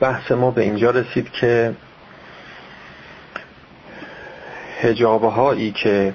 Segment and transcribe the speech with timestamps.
[0.00, 1.74] بحث ما به اینجا رسید که
[4.80, 6.14] هجابه هایی که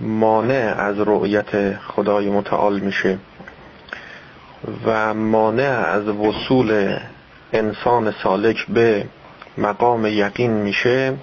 [0.00, 3.18] مانع از رؤیت خدای متعال میشه
[4.86, 6.98] و مانع از وصول
[7.52, 9.06] انسان سالک به
[9.58, 11.14] مقام یقین میشه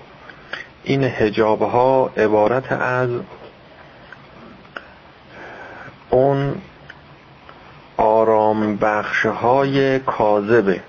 [0.84, 3.10] این هجاب ها عبارت از
[6.10, 6.56] اون
[7.98, 10.82] آرام بخش های کاذبه.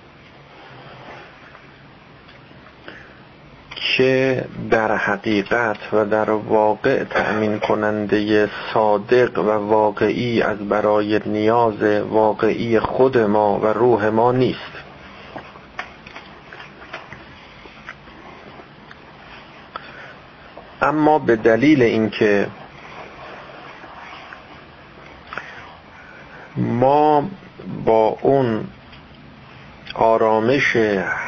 [3.81, 12.81] که در حقیقت و در واقع تأمین کننده صادق و واقعی از برای نیاز واقعی
[12.81, 14.73] خود ما و روح ما نیست.
[20.83, 22.47] اما به دلیل اینکه
[26.57, 27.29] ما
[27.85, 28.65] با اون
[29.95, 30.77] آرامش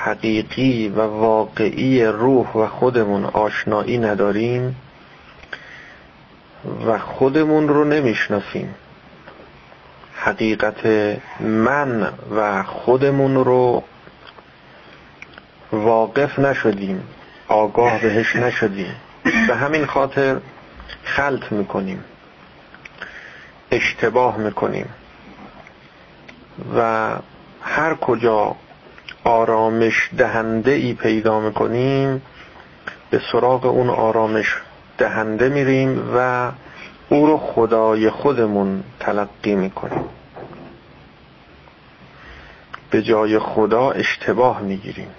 [0.04, 4.76] حقیقی و واقعی روح و خودمون آشنایی نداریم
[6.86, 8.74] و خودمون رو نمی‌شناسیم.
[10.14, 10.86] حقیقت
[11.40, 13.82] من و خودمون رو
[15.72, 17.02] واقف نشدیم
[17.48, 18.94] آگاه بهش نشدیم.
[19.48, 20.40] به همین خاطر
[21.04, 22.04] خلط می‌کنیم
[23.70, 24.88] اشتباه می‌کنیم
[26.76, 27.10] و
[27.62, 28.56] هر کجا
[29.24, 32.22] آرامش دهنده ای پیدا می‌کنیم
[33.10, 34.56] به سراغ اون آرامش
[34.98, 36.50] دهنده میریم و
[37.08, 40.04] او رو خدای خودمون تلقی می‌کنیم.
[42.90, 45.10] به جای خدا اشتباه می‌گیریم.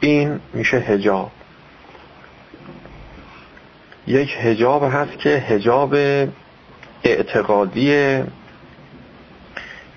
[0.00, 1.30] این میشه هجاب
[4.06, 5.94] یک هجاب هست که هجاب
[7.04, 8.22] اعتقادی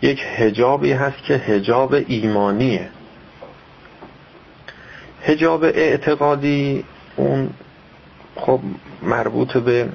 [0.02, 2.90] یک هجابی هست که هجاب ایمانیه.
[5.24, 6.84] هجاب اعتقادی
[7.16, 7.50] اون
[8.36, 8.60] خب
[9.04, 9.90] مربوط به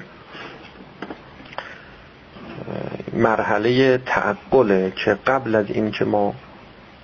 [3.13, 6.35] مرحله تعقله که قبل از این که ما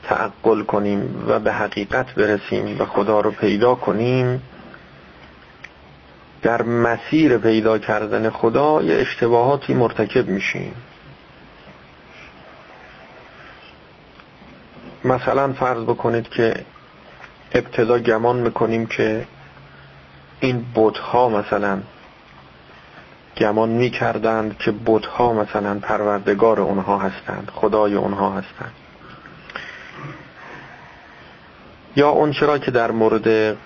[0.04, 4.42] تعقل کنیم و به حقیقت برسیم و خدا رو پیدا کنیم
[6.42, 10.74] در مسیر پیدا کردن خدا یه اشتباهاتی مرتکب میشیم.
[15.06, 16.54] مثلا فرض بکنید که
[17.54, 19.26] ابتدا گمان می‌کنیم که
[20.40, 21.80] این بودها مثلا
[23.38, 28.72] گمان می‌کردند که بودها مثلا پروردگار اونها هستند خدای اونها هستند.
[31.96, 33.58] یا اون چرا که در مورد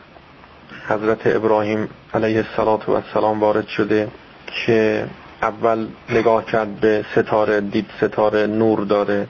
[0.88, 4.08] حضرت ابراهیم علیه السلام وارد شده
[4.48, 5.08] که
[5.42, 9.28] اول نگاه کرد به ستاره دید ستاره نور داره.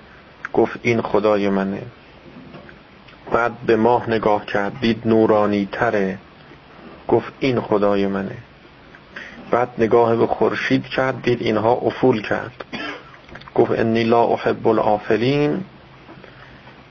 [0.53, 1.81] گفت این خدای منه.
[3.31, 6.17] بعد به ماه نگاه کرد دید نورانی تره.
[7.07, 8.37] گفت این خدای منه.
[9.51, 12.63] بعد نگاه به خورشید کرد دید اینها افول کرد.
[13.55, 15.63] گفت انی لا احب الافلین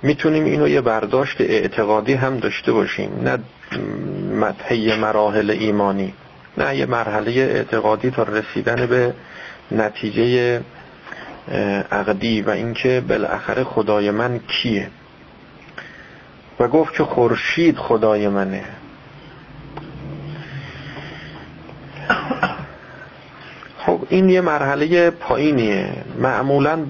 [0.02, 3.38] می‌تونیم اینو یه برداشت اعتقادی هم داشته باشیم نه
[4.34, 6.14] مدهی مراحل ایمانی
[6.58, 9.14] نه یه مرحله اعتقادی تا رسیدن به
[9.70, 10.60] نتیجه
[11.92, 14.90] عقدی و اینکه بالاخره خدای من کیه؟
[16.60, 18.64] و گفت که خورشید خدای منه.
[23.78, 25.92] خب این یه مرحله پایینیه.
[26.18, 26.86] معمولا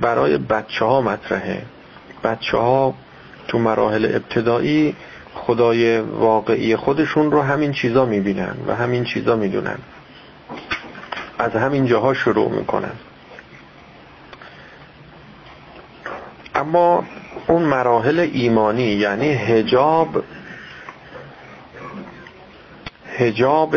[0.00, 1.62] برای بچه ها مطرحه.
[2.24, 2.94] بچه ها
[3.48, 4.96] تو مراحل ابتدایی
[5.34, 9.78] خدای واقعی خودشون رو همین چیزا می‌بینن و همین چیزا می‌دونن.
[11.38, 12.92] از همین جاها شروع می‌کنن.
[16.54, 17.04] اما
[17.46, 20.24] اون مراحل ایمانی یعنی هجاب
[23.18, 23.76] هجاب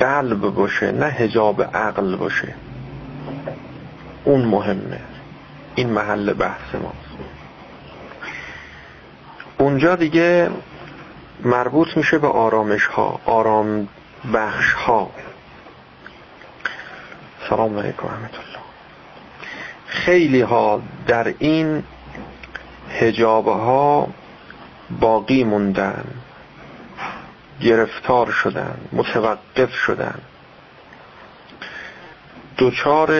[0.00, 2.54] قلب باشه نه هجاب عقل باشه.
[4.24, 5.00] اون مهمه.
[5.74, 7.18] این محل بحث ماست.
[9.58, 10.50] اونجا دیگه
[11.44, 13.88] مربوط میشه به آرامش ها آرام
[14.34, 15.10] بخش ها
[17.48, 18.47] سلام علیکم الله.
[20.04, 21.82] خیلی ها در این
[22.90, 24.08] هجابه ها
[25.00, 26.04] باقی موندن
[27.60, 30.18] گرفتار شدن متوقف شدن.
[32.58, 33.10] دچار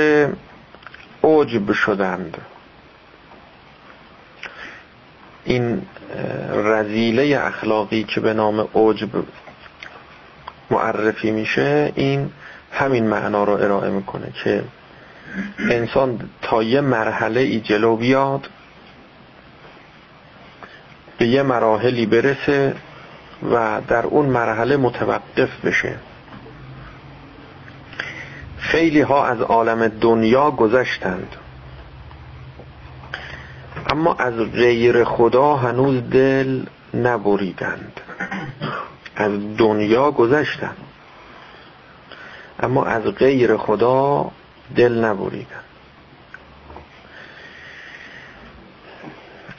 [1.25, 2.36] عجب شدند.
[5.44, 5.82] این
[6.52, 9.08] رزیله اخلاقی که به نام عجب
[10.70, 12.30] معرفی میشه این
[12.72, 14.64] همین معنا رو ارائه می‌کنه که
[15.58, 18.49] انسان تا یه مرحله ای جلو بیاد
[21.19, 22.75] به یه مراحلی برسه
[23.52, 25.94] و در اون مرحله متوقف بشه.
[28.58, 31.37] خیلی ها از عالم دنیا گذشتند.
[33.90, 36.62] اما از غیر خدا هنوز دل
[36.94, 38.00] نبریدند.
[39.17, 40.76] از دنیا گذشتند.
[42.61, 44.31] اما از غیر خدا
[44.76, 45.65] دل نبریدند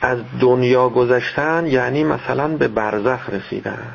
[0.01, 3.91] از دنیا گذشتن یعنی مثلا به برزخ رسیدن.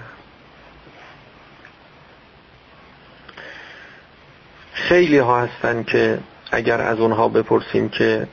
[4.72, 6.18] خیلی ها هستن که
[6.52, 8.28] اگر از اونها بپرسیم که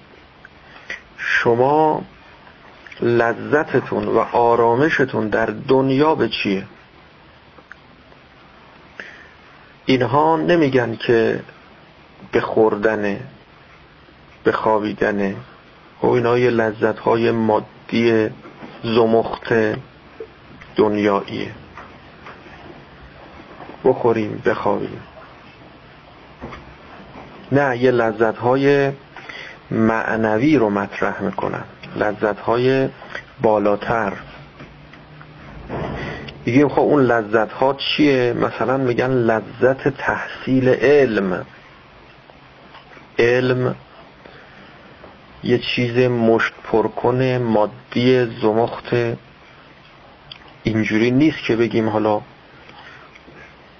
[1.18, 2.04] شما
[3.02, 6.64] لذتتون و آرامشتون در دنیا به چیه؟
[9.86, 11.40] اینها نمیگن که
[12.32, 13.20] به خوردنه
[14.44, 15.36] به خوابیدنه
[16.04, 18.30] و اینا یه لذت های مادی
[18.84, 19.54] زمخت
[20.76, 21.52] دنیاییه.
[23.86, 25.02] بخوریم بخوابیم.
[27.52, 28.92] نه یه لذت های
[29.72, 31.64] معنوی رو مطرح می‌کنن
[31.96, 32.90] لذت های
[33.42, 34.14] بالاتر.
[36.46, 41.46] بگیم خب اون لذت ها چیه؟ مثلا میگن لذت تحصیل علم.
[43.22, 43.76] علم
[45.44, 48.96] یه چیز مشت پرکن مادی زمخت.
[50.64, 52.22] اینجوری نیست که بگیم حالا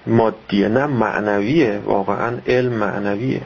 [0.06, 3.42] مادیه نه معنویه واقعا علم معنویه.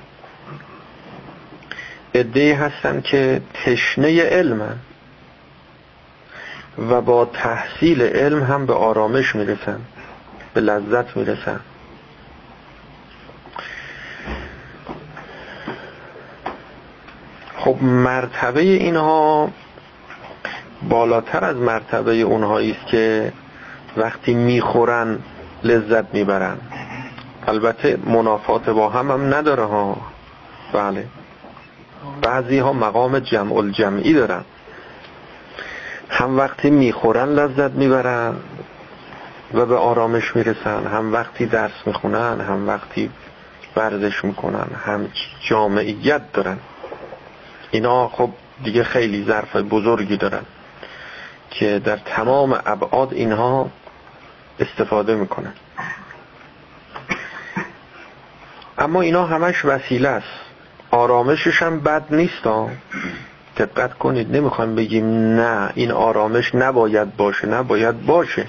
[2.15, 4.77] ادهی هستن که تشنه علمن
[6.79, 9.81] و با تحصیل علم هم به آرامش می‌رسن
[10.55, 11.61] به لذت می‌رسن.
[17.67, 19.51] خب مرتبه اینها
[20.89, 23.33] بالاتر از مرتبه اونهایی است که
[23.97, 25.19] وقتی می‌خورن
[25.65, 26.57] لذت می‌برن.
[27.47, 29.97] البته منافات با هم هم نداره ها.
[30.73, 31.07] بله.
[32.23, 34.45] بعضی ها مقام جمع الجمعی دارن.
[36.09, 38.35] هم وقتی می‌خورن لذت می‌برن
[39.55, 40.87] و به آرامش می‌رسن.
[40.87, 43.11] هم وقتی درس می‌خونن هم وقتی
[43.77, 44.67] ورزش می‌کنن.
[44.85, 45.09] هم
[45.49, 46.59] جامعیت دارن.
[47.71, 48.31] اینا خب
[48.65, 50.43] دیگه خیلی ظرف بزرگی دارن
[51.51, 53.71] که در تمام ابعاد اینها
[54.61, 55.53] استفاده می‌کنن.
[58.79, 60.41] اما اینا همش وسیله است.
[60.91, 62.45] آرامشش هم بد نیست
[63.57, 65.07] دقت کنید نمی‌خوایم بگیم
[65.41, 68.47] نه این آرامش نباید باشه نباید باشه.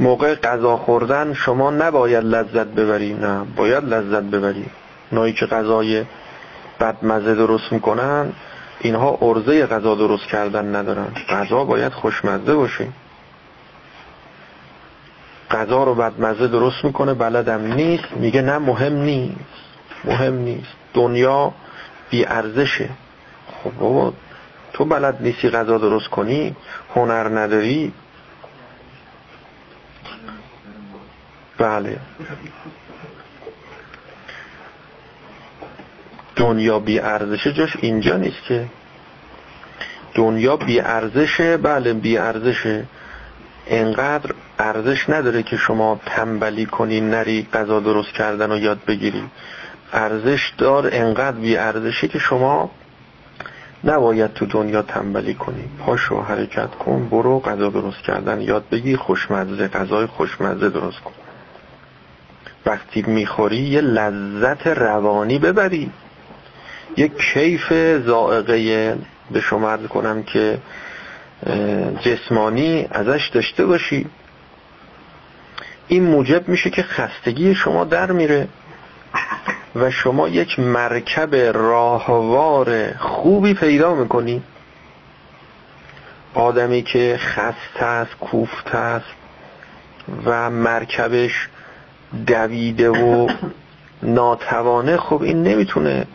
[0.00, 4.66] موقع غذا خوردن شما نباید لذت ببری نه باید لذت ببری
[5.12, 6.04] نایی که غذای
[6.80, 8.32] بدمزه درست می‌کنن
[8.80, 11.14] اینها ارزه غذا درست کردن ندارن.
[11.28, 12.88] غذا باید خوشمزه باشه.
[15.50, 18.12] غذا رو بدمزه درست می‌کنه بلدم نیست.
[18.16, 19.36] میگه نه مهم نیست.
[20.04, 20.72] مهم نیست.
[20.94, 21.52] دنیا
[22.10, 22.88] بی ارزشه
[23.64, 24.12] خب
[24.72, 26.56] تو بلد نیستی غذا درست کنی؟
[26.94, 27.92] هنر نداری؟
[31.58, 31.98] بله.
[36.40, 38.66] دنیا بی ارزشه جاش اینجا نیست که.
[40.14, 42.84] دنیا بی ارزشه بله بی ارزشه.
[43.66, 49.22] انقدر ارزش نداره که شما تنبلی کنی نری غذا درست کردن و یاد بگیری.
[49.92, 52.70] ارزش دار انقدر بی ارزشه که شما
[53.84, 55.64] نباید تو دنیا تنبلی کنی.
[55.78, 61.12] پاشو حرکت کن برو غذا درست کردن یاد بگی خوشمزه غذای خوشمزه درست کن.
[62.66, 65.90] وقتی می‌خوری یه لذت روانی ببری.
[66.96, 67.72] یه کیف
[68.06, 68.98] زائقه
[69.30, 70.58] به شما عرض کنم که
[72.00, 74.06] جسمانی ازش داشته باشی.
[75.88, 78.48] این موجب میشه که خستگی شما در میره
[79.74, 84.42] و شما یک مرکب راهوار خوبی پیدا می‌کنی.
[86.34, 89.06] آدمی که خسته است کوفته است
[90.24, 91.48] و مرکبش
[92.26, 93.28] دویده و
[94.02, 96.06] ناتوانه خب این نمی‌تونه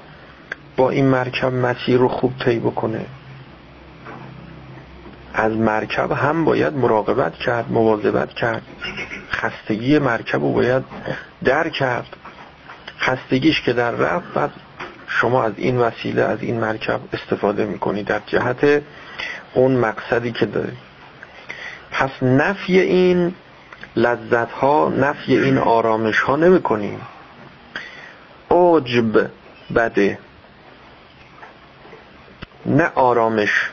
[0.77, 3.05] با این مرکب مسیر رو خوب طی بکنه.
[5.33, 8.61] از مرکب هم باید مراقبت کرد مواظبت کرد.
[9.31, 10.83] خستگی مرکب رو باید
[11.43, 12.15] در کرد.
[12.99, 14.51] خستگیش که در رفت بعد
[15.07, 18.03] شما از این وسیله از این مرکب استفاده می‌کنی.
[18.03, 18.81] در جهت
[19.53, 20.77] اون مقصدی که داری.
[21.91, 23.33] پس نفی این
[23.95, 27.01] لذت ها نفی این آرامش ها نمی کنیم
[28.51, 29.29] عجب
[29.75, 30.19] بده.
[32.65, 33.69] نه آرامش.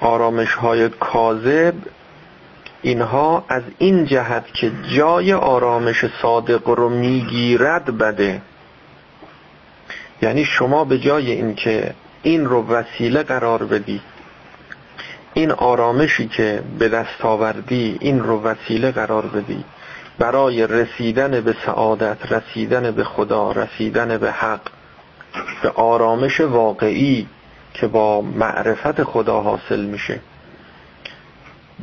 [0.00, 1.74] آرامش های کاذب
[2.82, 8.42] اینها از این جهت که جای آرامش صادق رو می‌گیرد بده.
[10.22, 14.00] یعنی شما به جای اینکه این رو وسیله قرار بدی
[15.34, 19.64] این آرامشی که به دست آوردی این رو وسیله قرار بدی.
[20.18, 24.60] برای رسیدن به سعادت رسیدن به خدا رسیدن به حق
[25.62, 27.26] به آرامش واقعی
[27.74, 30.20] که با معرفت خدا حاصل میشه.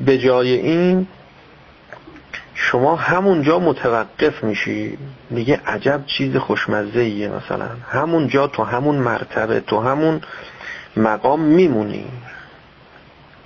[0.05, 1.07] به جای این
[2.53, 4.97] شما همونجا متوقف میشی.
[5.29, 7.69] میگه عجب چیز خوشمزه ایه مثلا.
[7.89, 10.21] همونجا تو همون مرتبه تو همون
[10.97, 12.05] مقام میمونی.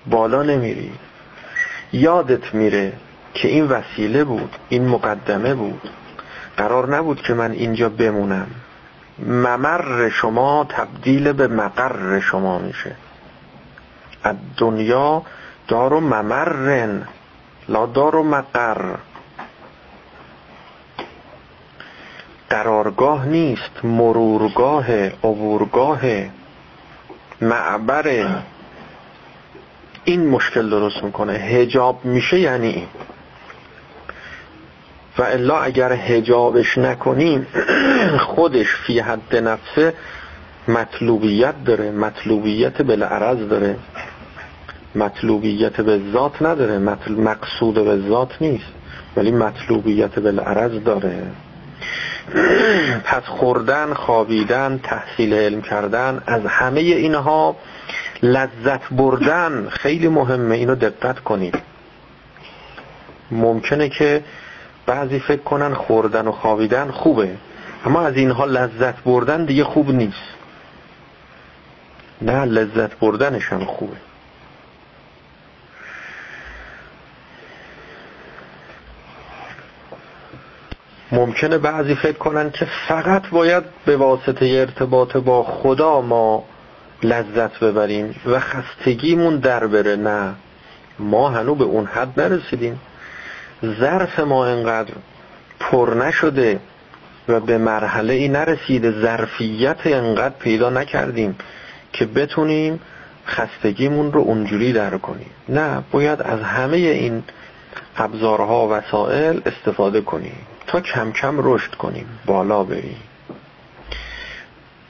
[0.08, 0.92] بالا نمیری.
[1.94, 2.94] یادت میره
[3.34, 5.90] که این وسیله بود این مقدمه بود.
[6.58, 8.48] قرار نبود که من اینجا بمونم.
[9.20, 12.96] ممر شما تبدیل به مقر شما میشه.
[14.24, 15.22] از دنیا
[15.68, 17.08] دارو ممرن
[17.70, 18.96] لا دارو مقر.
[22.50, 26.02] قرارگاه نیست مرورگاه عبورگاه
[27.42, 28.44] معبره
[30.04, 31.34] این مشکل درست می‌کنه.
[31.34, 32.88] هجاب میشه یعنی این.
[35.18, 37.48] و الا اگر هجابش نکنیم
[38.36, 39.94] خودش فی حد نفسه
[40.68, 43.76] مطلوبیت داره مطلوبیت بالعرض داره.
[44.96, 46.78] مطلوبیت به ذات نداره
[47.10, 48.74] مقصود به ذات نیست
[49.18, 51.24] ولی مطلوبیت بالعرض داره.
[53.10, 57.56] پس خوردن خوابیدن تحصیل علم کردن از همه اینها
[58.24, 61.56] لذت بردن خیلی مهمه اینو دقت کنید.
[63.32, 64.24] ممکنه که
[64.86, 67.38] بعضی فکر کنن خوردن و خوابیدن خوبه.
[67.86, 70.36] اما از اینها لذت بردن دیگه خوب نیست.
[72.22, 73.98] نه لذت بردنش هم خوبه.
[81.12, 86.44] ممکنه بعضی فکر کنن که فقط باید به واسطه ارتباط با خدا ما
[87.04, 89.96] لذت ببریم و خستگیمون در بره.
[89.96, 90.36] نه
[91.00, 92.80] ما هنو به اون حد نرسیدیم.
[93.64, 94.94] ظرف ما انقدر
[95.60, 96.60] پر نشده
[97.28, 101.36] و به مرحله ای نرسیده ظرفیت انقدر پیدا نکردیم
[101.94, 102.80] که بتونیم
[103.28, 105.30] خستگیمون رو اونجوری در کنیم.
[105.50, 107.24] نه باید از همه این
[107.98, 113.00] ابزارها و وسائل استفاده کنیم تا کم کم رشد کنیم بالا بریم.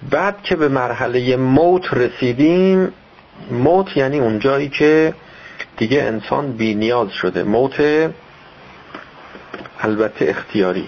[0.10, 2.94] بعد که به مرحله موت رسیدیم
[3.52, 5.14] موت یعنی اون جایی که
[5.78, 7.44] دیگه انسان بی نیاز شده.
[7.44, 7.82] موت
[9.82, 10.88] البته اختیاری.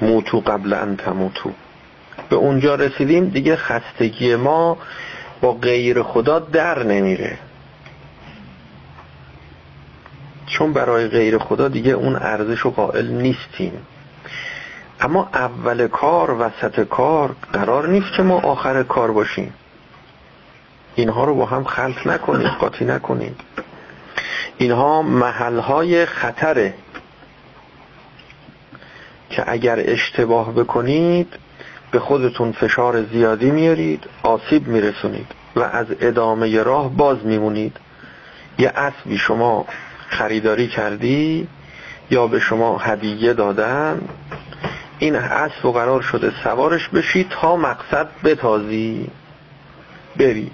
[0.00, 1.50] موتو قبل ان تموتو.
[2.30, 4.78] به اونجا رسیدیم دیگه خستگی ما
[5.40, 7.38] با غیر خدا در نمیره.
[10.46, 13.72] چون برای غیر خدا دیگه اون ارزش و قائل نیستیم.
[15.00, 19.54] اما اول کار وسط کار قرار نیست که ما آخر کار باشیم.
[20.94, 23.36] اینها رو با هم خلط نکنیم قاطی نکنیم
[24.58, 26.74] اینها محلهای خطره.
[29.30, 31.34] که اگر اشتباه بکنید
[31.90, 37.76] به خودتون فشار زیادی میارید آسیب میرسونید و از ادامه راه باز میمونید.
[38.58, 39.66] یه اسبی شما
[40.08, 41.48] خریداری کردی
[42.10, 44.00] یا به شما هدیه دادن
[44.98, 49.10] این اسب و قرار شده سوارش بشی تا مقصد بتازی.
[50.16, 50.50] بری.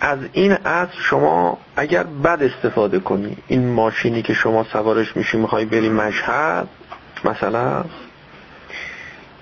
[0.00, 5.64] از این اسب شما اگر بد استفاده کنی این ماشینی که شما سوارش میشی می‌خوای
[5.64, 6.68] بری مشهد
[7.24, 7.84] مثلا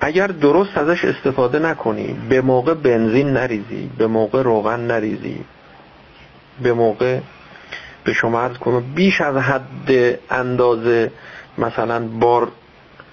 [0.00, 5.44] اگر درست ازش استفاده نکنی به موقع بنزین نریزی به موقع روغن نریزی
[6.62, 7.20] به موقع
[8.04, 11.12] به شما عرض کنم بیش از حد اندازه
[11.58, 12.48] مثلا بار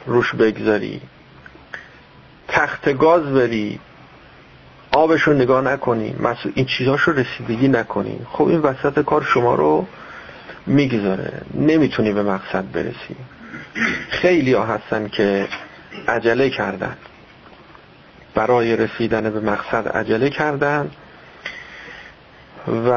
[0.06, 1.02] روش بگذاری
[2.48, 3.80] تخت گاز بری
[4.92, 6.16] آبش رو نگاه نکنی
[6.56, 8.20] این چیزاش رو رسیدگی نکنی.
[8.32, 9.88] خب این وسط کار شما رو
[10.66, 11.42] می‌گذاره.
[11.54, 13.16] نمی‌تونی به مقصد برسی.
[14.10, 15.48] خیلی ها هستن که
[16.08, 16.98] عجله کردن.
[18.36, 20.92] برای رسیدن به مقصد عجله کردن
[22.68, 22.92] و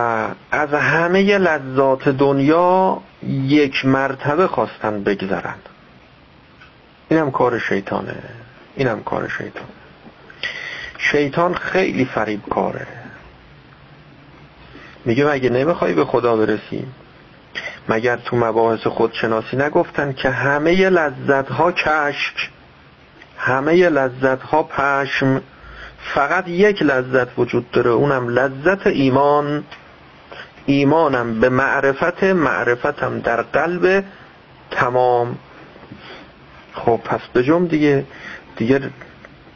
[0.51, 5.59] از همه لذات دنیا یک مرتبه خواستن بگذرن.
[7.09, 8.15] اینم کار شیطانه.
[8.77, 9.69] اینم کار شیطان.
[10.99, 12.87] شیطان خیلی فریب کاره.
[15.05, 16.95] میگه مگه نمی‌خوای به خدا برسیم
[17.89, 22.51] مگر تو مباحث خودشناسی نگفتن که همه لذت ها کشک
[23.39, 25.43] همه لذت ها پشم
[26.15, 29.65] فقط یک لذت وجود داره اونم لذت ایمان.
[30.67, 34.05] ایمانم به معرفت معرفتم در قلب
[34.71, 35.39] تمام.
[36.73, 38.05] خب پس بجم دیگه
[38.57, 38.91] دیگه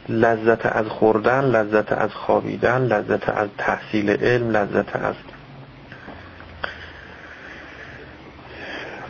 [0.09, 5.15] لذت از خوردن لذت از خوابیدن لذت از تحصیل علم لذت از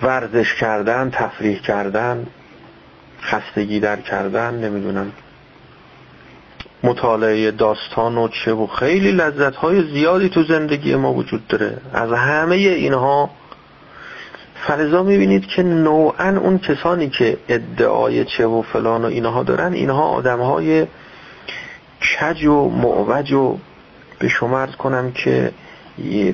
[0.03, 2.27] ورزش کردن تفریح کردن
[3.21, 5.11] خستگی در کردن نمی‌دونم.
[6.83, 11.77] مطالعه داستان و چه و خیلی لذت های زیادی تو زندگی ما وجود داره.
[11.93, 13.29] از همه اینها
[14.67, 20.03] فلزا می‌بینید که نوعا اون کسانی که ادعای چه و فلان و اینها دارن اینها
[20.03, 20.87] آدم های
[22.01, 23.57] کج و معوج و
[24.19, 25.51] به شما کنم که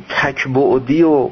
[0.09, 1.29] تکبعدی و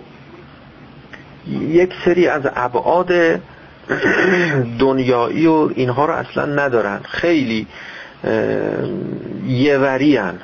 [1.52, 3.12] یک سری از ابعاد
[4.80, 7.68] دنیایی و اینها رو اصلا ندارن خیلی
[9.46, 10.40] یوری هن.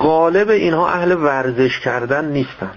[0.00, 2.70] غالب اینها اهل ورزش کردن نیستن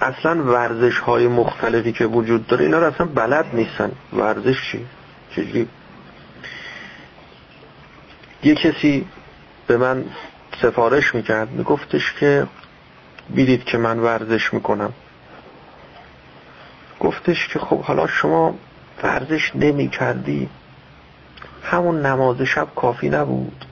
[0.00, 4.86] اصلا ورزش های مختلفی که وجود داره اینا رو اصلا بلد نیستن ورزش چی؟
[5.30, 5.68] چجوری؟
[8.42, 9.06] یه کسی
[9.66, 10.04] به من
[10.62, 12.46] سفارش می‌کرد میگفتش که
[13.30, 14.92] بیدید که من ورزش می‌کنم.
[17.00, 18.54] گفتش که خب حالا شما
[19.02, 20.48] ورزش نمی کردی
[21.62, 23.64] همون نماز شب کافی نبود.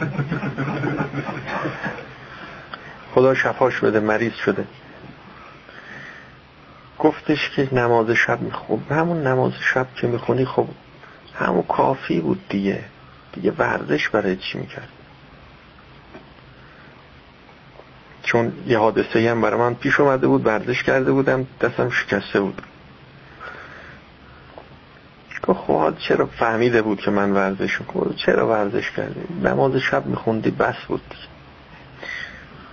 [3.14, 4.64] خدا شفاش بده مریض شده.
[6.98, 10.68] گفتش که نماز شب میخوب همون نماز شب که می‌خونی خب
[11.34, 12.84] همون کافی بود دیگه.
[13.32, 14.88] دیگه ورزش برای چی می‌کرد؟
[18.28, 22.62] چون یه حادثه هم برای من پیش اومده بود ورزش کرده بودم دستم شکسته بود.
[25.46, 30.74] خب چرا فهمیده بود که من ورزش می‌کنم؟ چرا ورزش کردی؟ نماز شب میخوندی بس
[30.88, 31.14] بود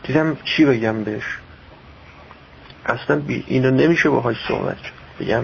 [0.04, 1.38] دیدم چی بگم بهش؟
[2.86, 4.78] اصلا اینو نمیشه باهاش صحبت
[5.20, 5.44] بگم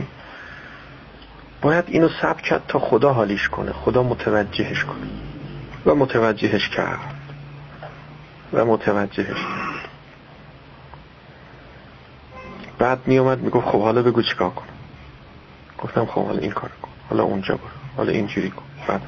[1.62, 5.08] باید اینو سب کرد تا خدا حالیش کنه خدا متوجهش کنه.
[5.86, 7.00] و متوجهش کرد.
[8.54, 9.70] و متوجهش کرد.
[12.81, 14.67] بعد می اومد می‌گفت خب حالا بگو چیکار کنم.
[15.77, 17.67] گفتم خب حالا این کار کن حالا اونجا برو
[17.97, 19.01] حالا اینجوری کن بعد.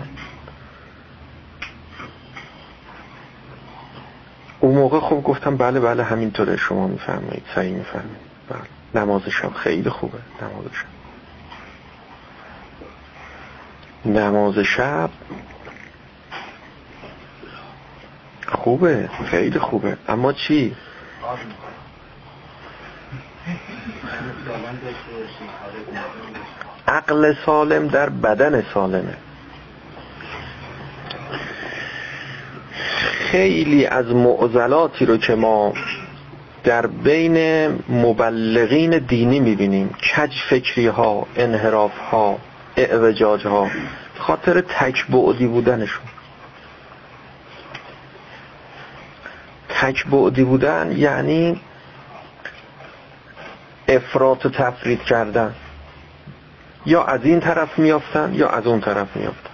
[4.60, 8.18] اون موقع خب گفتم بله بله همینطوره شما می‌فهمید صحیح می‌فهمید
[8.50, 10.86] بله نماز شب خیلی خوبه نماز شب
[14.06, 15.10] نماز شب
[18.48, 19.98] خوبه خیلی خوبه.
[20.08, 20.76] اما چی؟
[26.88, 29.18] عقل سالم در بدن سالمه.
[33.32, 35.74] خیلی از معضلاتی رو که ما
[36.64, 42.40] در بین مبلغین دینی می‌بینیم کج فکری ها انحراف ها
[42.78, 43.70] اعوجاج ها
[44.18, 46.06] خاطر تک بعدی بودنشون.
[49.70, 51.62] تک بعدی بودن یعنی
[53.96, 55.56] افراط و تفرید کردن.
[56.86, 59.50] یا از این طرف میافتن یا از اون طرف میافتن.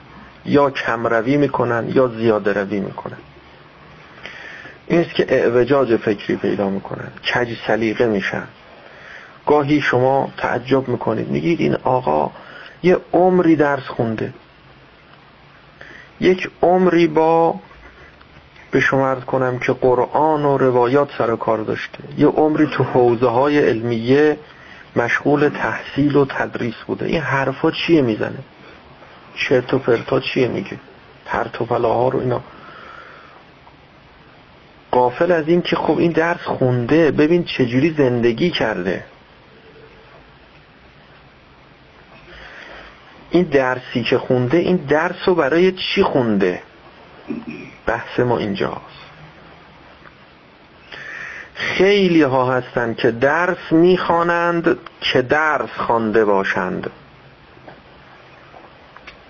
[0.46, 3.18] یا کم روی می‌کنن یا زیاده روی می‌کنن.
[4.88, 7.12] این است که اعوجاج فکری پیدا می‌کنن.
[7.34, 8.44] کج سلیقه میشن.
[9.46, 11.30] گاهی شما تعجب می‌کنید.
[11.30, 12.32] میگید این آقا
[12.84, 14.34] یه عمری درس خونده.
[16.20, 17.56] یک عمری با
[18.72, 22.00] به شما کنم که قرآن و روایات سر کار داشته.
[22.18, 24.38] یه عمری تو حوزه های علمیه
[24.96, 27.06] مشغول تحصیل و تدریس بوده.
[27.06, 28.40] این حرفا چیه می‌زنه؟
[29.36, 30.78] چرت و پرتا چیه میگه؟
[31.26, 32.42] پرت و پلاها رو اینا.
[34.92, 37.12] قافل از این که خب این درس خونده.
[37.12, 39.04] ببین چجوری زندگی کرده.
[43.32, 46.62] این درسی که خونده این درس رو برای چی خونده؟
[47.86, 49.00] بحث ما اینجاست.
[51.54, 56.90] خیلی ها هستند که درس می‌خوانند که درس خوانده باشند.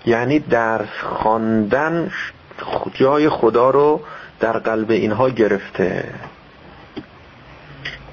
[0.06, 2.10] یعنی درس خواندن
[2.94, 4.00] جای خدا رو
[4.40, 6.14] در قلب اینها گرفته.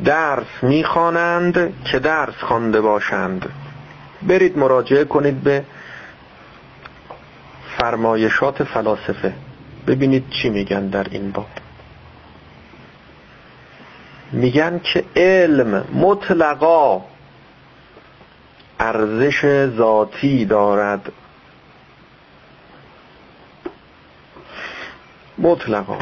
[0.06, 3.50] درس می‌خوانند که درس خوانده باشند.
[4.22, 5.64] برید مراجعه کنید به
[7.78, 9.34] فرمایشات فلاسفه.
[9.88, 11.48] ببینید چی میگن در این باب.
[14.32, 17.02] میگن که علم مطلقا
[18.80, 21.12] ارزش ذاتی دارد.
[25.38, 26.00] مطلقا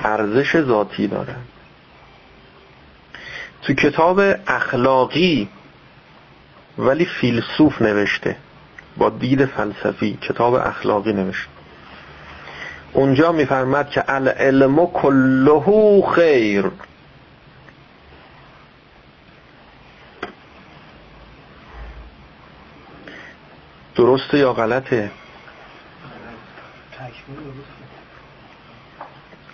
[0.00, 1.40] ارزش ذاتی دارد.
[3.62, 5.48] تو کتاب اخلاقی
[6.78, 8.36] ولی فیلسوف نوشته
[8.96, 11.53] با دید فلسفی کتاب اخلاقی نوشته.
[12.94, 16.70] اونجا میفرمد که العلم کله خیر.
[23.96, 25.10] درسته یا غلطه؟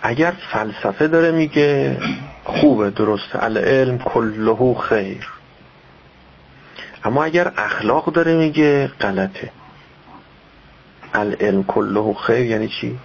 [0.01, 1.97] اگر فلسفه داره میگه
[2.43, 3.43] خوبه درسته.
[3.43, 5.27] العلم کله خیر.
[7.03, 9.51] اما اگر اخلاق داره میگه غلطه.
[11.13, 12.99] العلم کله خیر یعنی چی؟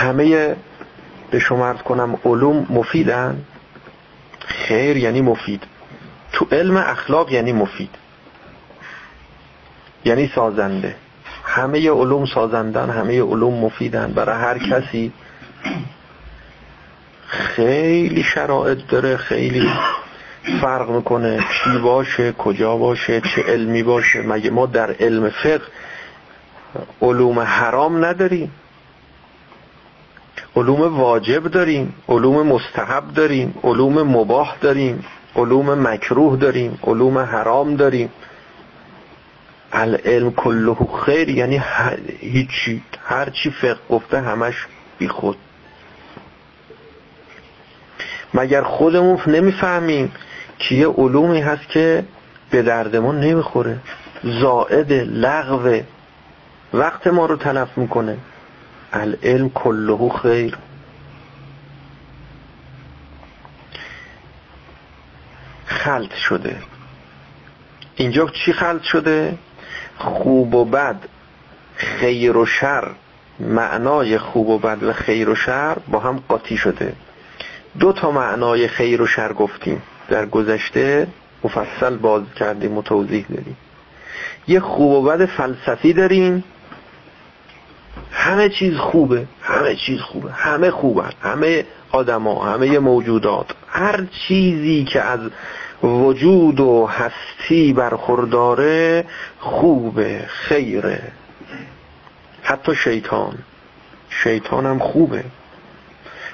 [0.00, 0.56] همه
[1.30, 3.44] به شما ارز کنم علوم مفیدن؟
[4.46, 5.62] خیر یعنی مفید.
[6.32, 7.90] تو علم اخلاق یعنی مفید.
[10.04, 10.96] یعنی سازنده.
[11.44, 14.12] همه علوم سازندن همه علوم مفیدن.
[14.12, 15.12] برای هر کسی
[17.26, 19.70] خیلی شرایط داره خیلی
[20.60, 24.22] فرق می‌کنه چی باشه کجا باشه چه علمی باشه.
[24.22, 25.62] مگه ما در علم فقه
[27.02, 28.50] علوم حرام نداریم؟
[30.56, 35.04] علوم واجب داریم علوم مستحب داریم علوم مباح داریم
[35.36, 38.10] علوم مکروه داریم علوم حرام داریم.
[39.72, 41.62] العلم کله خیر یعنی
[42.20, 44.66] هیچی هر چی فقه گفته همش
[44.98, 45.36] بی خود.
[48.34, 50.12] مگر خودمون نمی‌فهمیم
[50.58, 52.04] که یه علومی هست که
[52.50, 53.78] به دردمون نمی‌خوره.
[54.24, 55.80] زائد لغو
[56.74, 58.18] وقت ما رو تلف می‌کنه.
[58.92, 60.58] العلم کله خیر.
[65.66, 66.56] خلط شده.
[67.96, 69.38] اینجا چی خلط شده؟
[69.98, 70.96] خوب و بد
[71.76, 72.90] خیر و شر.
[73.40, 76.92] معنای خوب و بد و خیر و شر با هم قاطی شده.
[77.78, 79.82] دو تا معنای خیر و شر گفتیم.
[80.08, 81.06] در گذشته
[81.44, 83.56] مفصل باز کردیم و توضیح دادیم.
[84.48, 86.44] یه خوب و بد فلسفی داریم.
[88.12, 93.46] همه چیز خوبه همه چیز خوبه همه خوبه همه آدما همه موجودات.
[93.68, 95.20] هر چیزی که از
[95.82, 99.04] وجود و هستی برخورداره
[99.38, 101.02] خوبه خیره.
[102.42, 103.38] حتی شیطان.
[104.10, 105.24] شیطان هم خوبه.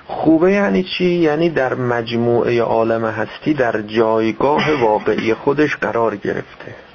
[0.06, 6.85] خوبه یعنی چی؟ یعنی در مجموعه عالم هستی در جایگاه واقعی خودش قرار گرفته.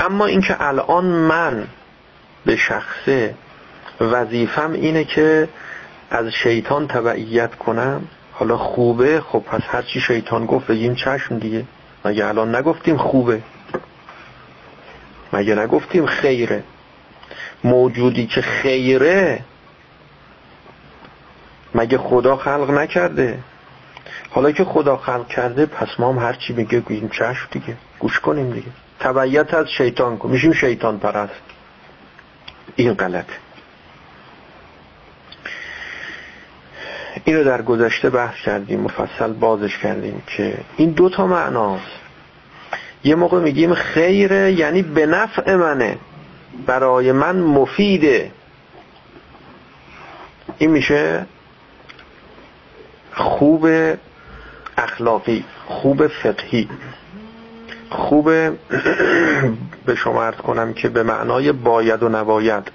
[0.00, 1.66] اما اینکه الان من
[2.46, 3.34] به شخصه
[4.00, 5.48] وظیفم اینه که
[6.10, 8.08] از شیطان تبعیت کنم.
[8.32, 11.64] حالا خوبه؟ خب پس هرچی شیطان گفت بگیم چشم دیگه.
[12.04, 13.42] مگه الان نگفتیم خوبه؟
[15.32, 16.62] مگه نگفتیم خیره؟
[17.64, 19.40] موجودی که خیره
[21.74, 23.38] مگه خدا خلق نکرده؟
[24.30, 27.76] حالا که خدا خلق کرده پس ما هم هرچی میگه گوییم چشم دیگه.
[27.98, 28.68] گوش کنیم دیگه.
[29.00, 30.30] تبعیت از شیطان کن.
[30.30, 31.40] میشیم شیطان پرست.
[32.76, 33.32] این غلطه.
[37.24, 42.00] اینو در گذشته بحث کردیم مفصل بازش کردیم که این دو تا معناست.
[43.04, 45.98] یه موقع میگیم خیره یعنی به نفع منه.
[46.66, 48.30] برای من مفیده.
[50.58, 51.26] این میشه
[53.14, 53.68] خوب
[54.76, 56.68] اخلاقی خوب فقهی.
[57.90, 58.24] خوب
[59.86, 62.70] به شما ارز کنم که به معنای باید و نباید.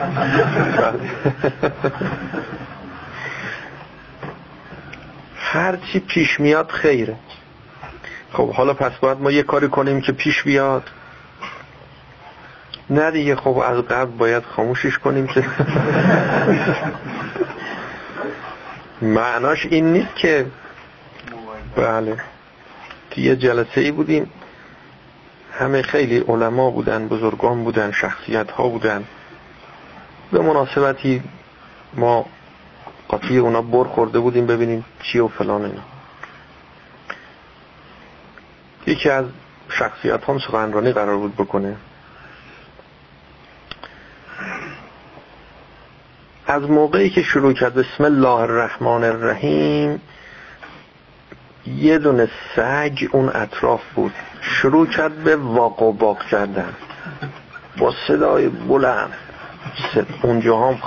[5.36, 7.16] هرچی پیش میاد خیره.
[8.40, 10.82] خب حالا پس باید ما یه کاری کنیم که پیش بیاد.
[12.90, 15.44] نه دیگه خب از قبل باید خاموشش کنیم که
[19.02, 20.46] معناش این نیست که
[21.76, 22.16] بله
[23.10, 24.30] توی جلسه ای بودیم.
[25.52, 29.04] همه خیلی علما بودن بزرگان بودن شخصیت ها بودن.
[30.32, 31.22] به مناسبتی
[31.94, 32.26] ما
[33.08, 35.89] قاطی اونا بر خورده بودیم ببینیم چی و فلان اینا.
[38.90, 39.24] یکی از
[39.68, 41.76] شخصیت هم سخنرانی قرار بود بکنه.
[46.46, 50.00] از موقعی که شروع کرد بسم الله الرحمن الرحیم
[51.66, 54.12] یه دونه سگ اون اطراف بود.
[54.40, 56.74] شروع کرد به واق و باق کردن.
[57.78, 59.12] با صدای بلند.
[60.22, 60.78] اونجا هم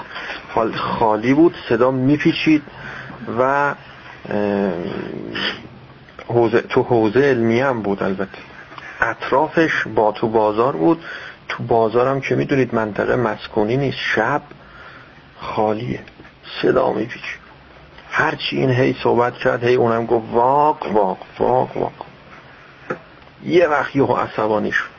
[0.75, 2.63] خالی بود صدا میپیچید
[3.39, 3.75] و
[6.27, 8.37] حوزه تو حوزه علمی هم بود البته.
[9.01, 11.03] اطرافش با تو بازار بود.
[11.49, 13.97] تو بازار هم که می‌دونید منطقه مسکونی نیست.
[14.15, 14.41] شب
[15.39, 15.99] خالیه.
[16.61, 17.43] صدا میپیچید
[18.11, 21.93] هرچی این هی صحبت کرد هی اونم گفت واق واق واق واق.
[23.45, 24.93] یه وقت یهو عصبانی شد.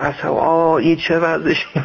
[0.00, 1.66] عصب آه چه وضعش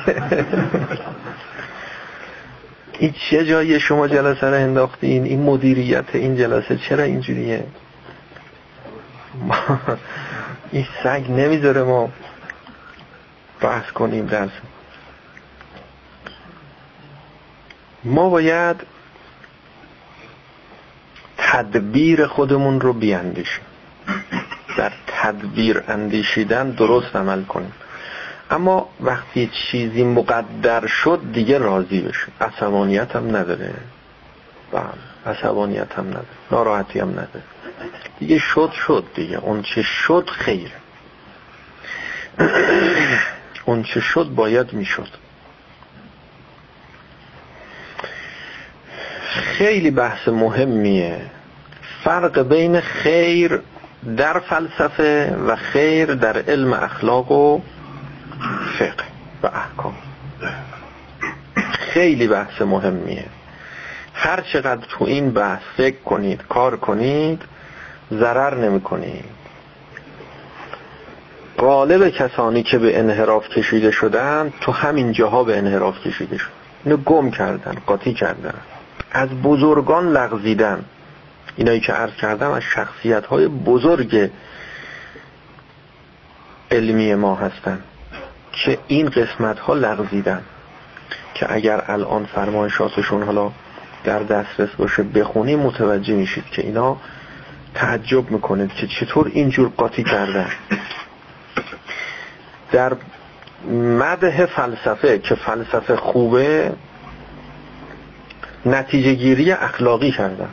[3.02, 7.64] این چه جایی شما جلسه رو انداختین؟ این مدیریت این جلسه چرا اینجوریه؟
[10.72, 12.10] این سگ نمی‌ذاره ما
[13.62, 14.50] بحث کنیم درس.
[18.04, 18.76] ما باید
[21.38, 23.64] تدبیر خودمون رو بیاندیشیم.
[24.78, 27.74] در تدبیر اندیشیدن درست عمل کنیم.
[28.52, 33.74] اما وقتی چیزی مقدر شد دیگه راضی بشه عصبانیت هم نداره.
[34.72, 34.84] بله
[35.26, 36.26] عصبانیت هم نداره.
[36.52, 37.44] ناراحتی هم نداره.
[38.20, 39.38] دیگه شد شد دیگه.
[39.38, 40.72] اون چه شد خیره
[43.66, 45.08] اون چه شد باید می‌شد.
[49.30, 51.22] خیلی بحث مهمیه.
[52.04, 53.60] فرق بین خیر
[54.18, 57.62] در فلسفه و خیر در علم اخلاق و
[58.80, 59.06] فقه
[59.44, 59.94] و احکام.
[61.72, 63.26] خیلی بحث مهمیه.
[64.14, 67.42] هر چقدر تو این بحث فکر کنید کار کنید
[68.12, 69.26] ضرر نمی کنید
[71.58, 76.50] غالب کسانی که به انحراف کشیده شدن تو همین جاها به انحراف کشیده شد.
[76.84, 78.54] اینو گم کردن قاطی کردن.
[79.12, 80.86] از بزرگان لغزیدن.
[81.56, 84.30] اینایی که عرض کردم از شخصیت های بزرگ
[86.72, 87.80] علمی ما هستن.
[88.52, 90.42] که این قسمت ها لغزیدن
[91.34, 93.52] که اگر الان فرمایشاتشون حالا
[94.04, 96.98] در دسترس باشه بخونی متوجه میشید که اینا
[97.74, 100.48] تعجب می‌کنید که چطور اینجور قاطی کردن.
[102.72, 102.96] در
[103.72, 106.74] مده فلسفه که فلسفه خوبه
[108.66, 110.50] نتیجه گیری اخلاقی کردن.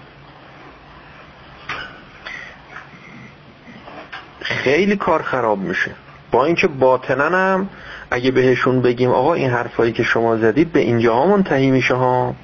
[4.40, 5.90] خیلی کار خراب میشه.
[6.30, 7.68] با اینکه باطنن هم
[8.10, 12.34] اگه بهشون بگیم آقا این حرفایی که شما زدید به اینجا ها منتهی میشه ها.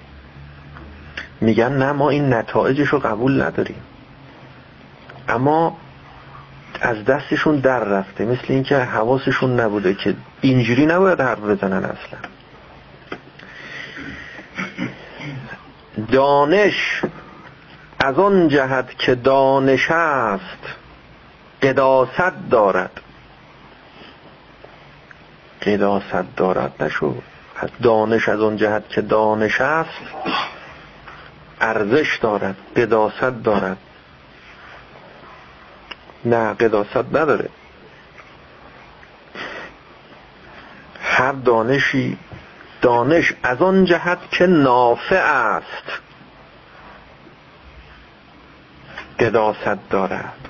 [1.40, 3.82] میگن نه ما این نتایجش رو قبول نداریم.
[5.28, 5.76] اما
[6.80, 12.18] از دستشون در رفته مثل اینکه حواسشون نبوده که اینجوری نباید حرف بزنن اصلا.
[16.12, 17.02] دانش
[18.00, 20.74] از آن جهت که دانش است
[21.62, 23.00] قداست دارد.
[25.66, 27.22] قداست دارد نشو
[27.82, 30.02] دانش از اون جهت که دانش است
[31.60, 33.76] ارزش دارد قداست دارد.
[36.24, 37.48] نه قداست نداره.
[41.00, 42.18] هر دانشی
[42.82, 46.00] دانش از آن جهت که نافع است
[49.20, 50.48] قداست دارد.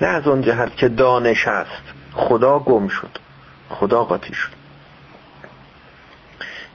[0.00, 1.82] نه از اون جهت که دانش است.
[2.14, 3.27] خدا گم شد.
[3.70, 4.50] خدا قاطی شد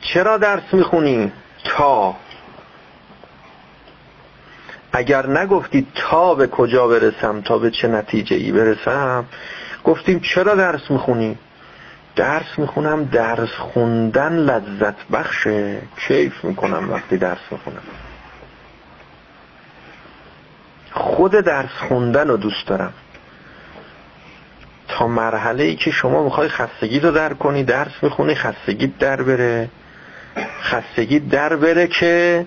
[0.02, 1.32] چرا درس می‌خونی؟
[1.66, 2.16] تا.
[4.92, 9.26] اگر نگفتی تا به کجا برسم تا به چه نتیجه ای برسم
[9.84, 11.38] گفتیم چرا درس می‌خونی؟
[12.16, 15.82] درس می‌خونم درس خوندن لذت بخشه.
[16.08, 17.82] کیف می‌کنم وقتی درس می‌خونم.
[20.92, 22.94] خود درس خوندن رو دوست دارم.
[24.94, 29.70] تا مرحله ای که شما می‌خوای خستگی رو در کنی درس می‌خونی خستگی در بره.
[30.62, 32.46] خستگی در بره که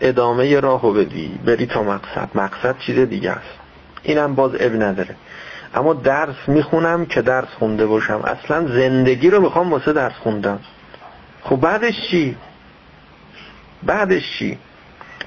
[0.00, 1.38] ادامه راهو بدی.
[1.46, 2.28] بری تا مقصد.
[2.34, 3.58] مقصد چیز دیگه است.
[4.02, 5.16] اینم باز اب نداره.
[5.74, 8.20] اما درس می‌خونم که درس خونده باشم.
[8.24, 10.58] اصلا زندگی رو می‌خوام واسه درس خوندم
[11.42, 12.36] خب بعدش چی؟
[13.82, 14.58] بعدش چی؟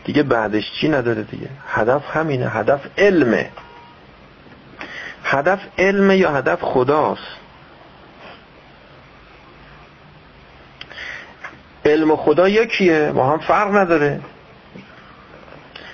[0.05, 1.49] دیگه بعدش چی نداره دیگه.
[1.67, 2.49] هدف همینه.
[2.49, 3.49] هدف علمه.
[5.29, 7.37] هدف علمه یا هدف خداست؟
[11.85, 14.21] علم خدا یکیه ما هم فرق نداره.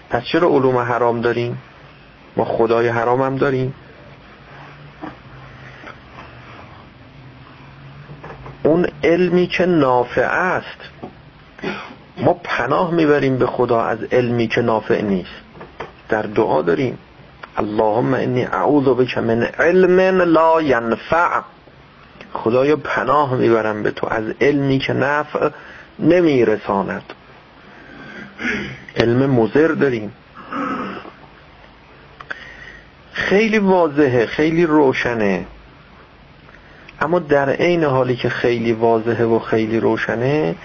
[0.10, 1.58] پس چرا علوم حرام داریم؟
[2.38, 3.74] ما خدای حرام هم داریم.
[8.64, 10.78] اون علمی که نافع است
[12.18, 15.42] ما پناه می‌بریم به خدا از علمی که نافع نیست.
[16.10, 16.98] در دعا داریم.
[17.58, 21.42] اللهم انی اعوذ بک من علم لا ینفع
[22.34, 25.50] خدایا پناه می‌برم به تو از علمی که نفع
[26.00, 27.04] نمیرساند
[28.96, 30.12] علم مزر داریم
[33.14, 35.46] خیلی واضحه خیلی روشنه
[37.02, 40.56] اما در عین حالی که خیلی واضحه و خیلی روشنه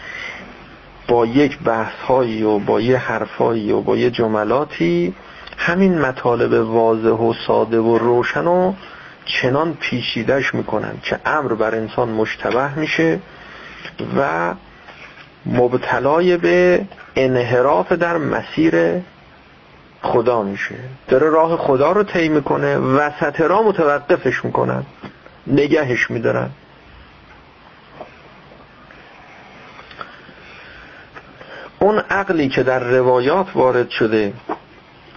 [1.09, 5.15] با یک بحث هایی و با یه حرفایی و با یه جملاتی
[5.59, 8.73] همین مطالب واضح و ساده و روشن و
[9.25, 13.21] چنان پیشیدش می‌کنن که امر بر انسان مشتبه میشه
[14.19, 14.55] و
[15.47, 16.85] مبتلای به
[17.17, 19.03] انحراف در مسیر
[20.03, 20.75] خدا میشه.
[21.09, 24.83] داره راه خدا رو طی می‌کنه وسط را متوقفش می‌کنن
[25.47, 26.51] نگهش میدارن.
[31.79, 34.33] اون عقلی که در روایات وارد شده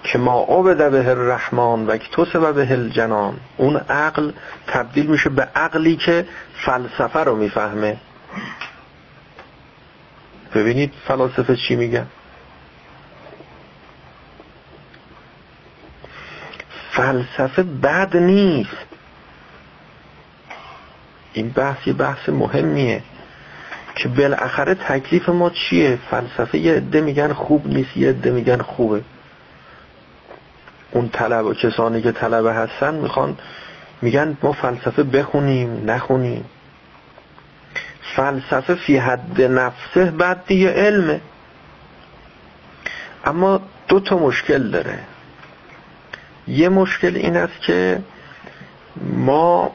[0.03, 3.39] که ما عبد به الرحمن و اکتسب به الجنان.
[3.57, 4.31] اون عقل
[4.67, 6.25] تبدیل میشه به عقلی که
[6.65, 7.97] فلسفه رو می‌فهمه.
[10.55, 12.07] ببینید فلاسفه چی میگن؟
[16.91, 18.77] فلسفه بد نیست.
[21.33, 23.03] این بحث یه بحث مهمیه
[23.95, 29.01] که بالاخره تکلیف ما چیه؟ فلسفه یه عده میگن خوب نیست یه عده میگن خوبه.
[30.91, 33.37] اون طلب کسانی که طلبه هستن می‌خوان
[34.01, 36.45] میگن ما فلسفه بخونیم نخونیم.
[38.15, 41.21] فلسفه فی حد نفسه بعد دیگه علمه.
[43.25, 44.99] اما دو تا مشکل داره.
[46.47, 47.99] یه مشکل این است که
[49.15, 49.71] ما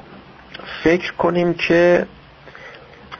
[0.84, 2.06] فکر کنیم که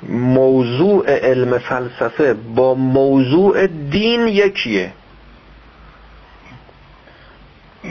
[0.08, 4.92] موضوع علم فلسفه با موضوع دین یکیه.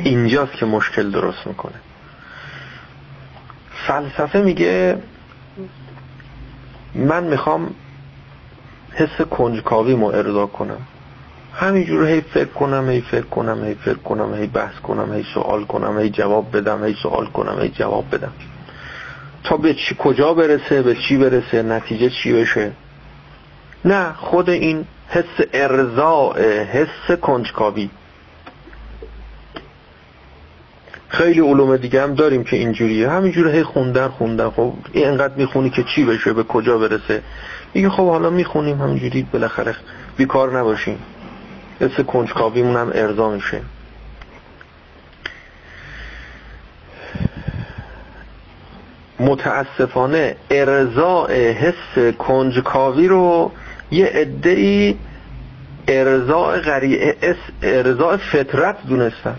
[0.04, 1.80] اینجاست که مشکل درست می‌کنه.
[3.88, 4.98] فلسفه میگه
[6.96, 7.76] من می‌خوام
[8.94, 10.82] حس کنجکاوی ارضا کنم.
[11.54, 15.66] همینجور هی فکر کنم هی فکر کنم هی فکر کنم هی بحث کنم هی سوال
[15.66, 18.32] کنم هی جواب بدم هی سوال کنم هی جواب بدم.
[19.44, 22.72] تا به چی کجا برسه به چی برسه نتیجه چی بشه؟
[23.86, 27.90] نه خود این حس ارضاء حس کنجکاوی.
[31.08, 33.10] خیلی علوم دیگه هم داریم که اینجوریه.
[33.10, 34.50] همینجوری هی خوندن خوندن.
[34.50, 37.22] خب این انقدر می‌خونی که چی بشه به کجا برسه؟
[37.74, 39.76] میگه خب حالا می‌خونیم همینجوری بالاخره
[40.18, 41.00] بیکار نباشیم.
[41.80, 43.62] حس کنجکاویمون هم ارضا میشه.
[49.20, 53.52] متاسفانه ارضاء حس کنجکاوی رو
[53.92, 54.96] یه عده‌ای
[55.88, 56.62] ارضاء
[57.62, 59.36] ارضاء فطرت دونستن.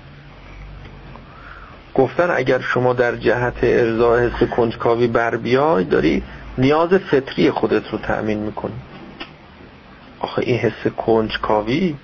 [1.97, 6.23] گفتن اگر شما در جهت ارضاء حس کنجکاوی بر بیای داری
[6.59, 8.75] نیاز فطری خودت رو تأمین می‌کنی.
[10.21, 11.95] آخه این حس کنجکاوی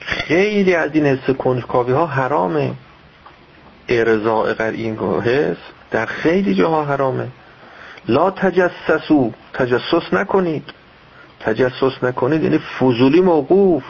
[0.00, 2.72] خیلی از این حس کنجکاوی ها حرامه.
[3.88, 5.56] ارضاء این حس
[5.90, 7.28] در خیلی جاها حرامه.
[8.08, 10.64] لا تجسسو تجسس نکنید.
[11.40, 13.82] تجسس نکنید یعنی فضولی موقوف.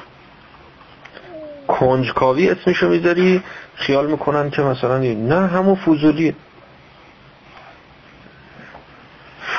[1.68, 3.42] کنجکاوی اسمشو می‌ذاری
[3.74, 6.34] خیال می‌کنن که مثلا نه همون فضولی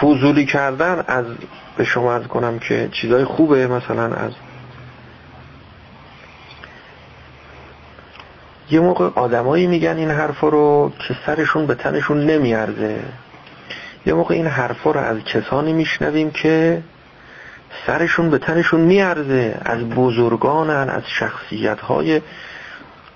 [0.01, 1.25] فضولی کردن از
[1.77, 4.31] به شما از کنم که چیزای خوبه مثلا از
[8.71, 12.99] یه موقع آدمایی میگن این حرفا رو که سرشون به تنشون نمیارزه.
[14.05, 16.83] یه موقع این حرفا رو از کسانی میشنویم که
[17.87, 22.21] سرشون به تنشون میارزه از بزرگانن از شخصیت های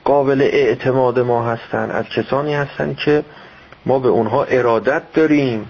[0.03, 3.24] قابل اعتماد ما هستن از کسانی هستن که
[3.86, 5.66] ما به اونها ارادت داریم.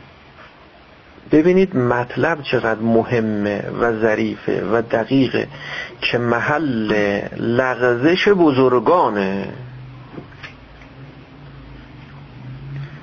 [1.32, 5.48] ببینید مطلب چقدر مهمه و ظریفه و دقیقه
[6.02, 6.92] که محل
[7.38, 9.48] لغزش بزرگانه.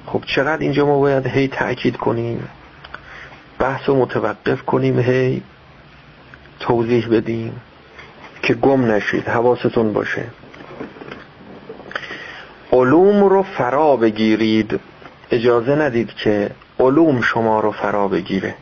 [0.06, 2.48] خب چقدر اینجا ما باید هی تأکید کنیم
[3.58, 5.42] بحث رو متوقف کنیم هی
[6.60, 7.60] توضیح بدیم
[8.42, 10.24] که گم نشید حواستون باشه.
[12.72, 14.80] علوم رو فرا بگیرید.
[15.30, 16.50] اجازه ندید که
[16.80, 18.54] علوم شما رو فرا بگیره.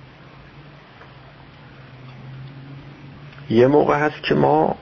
[3.50, 4.76] یه موقع هست که ما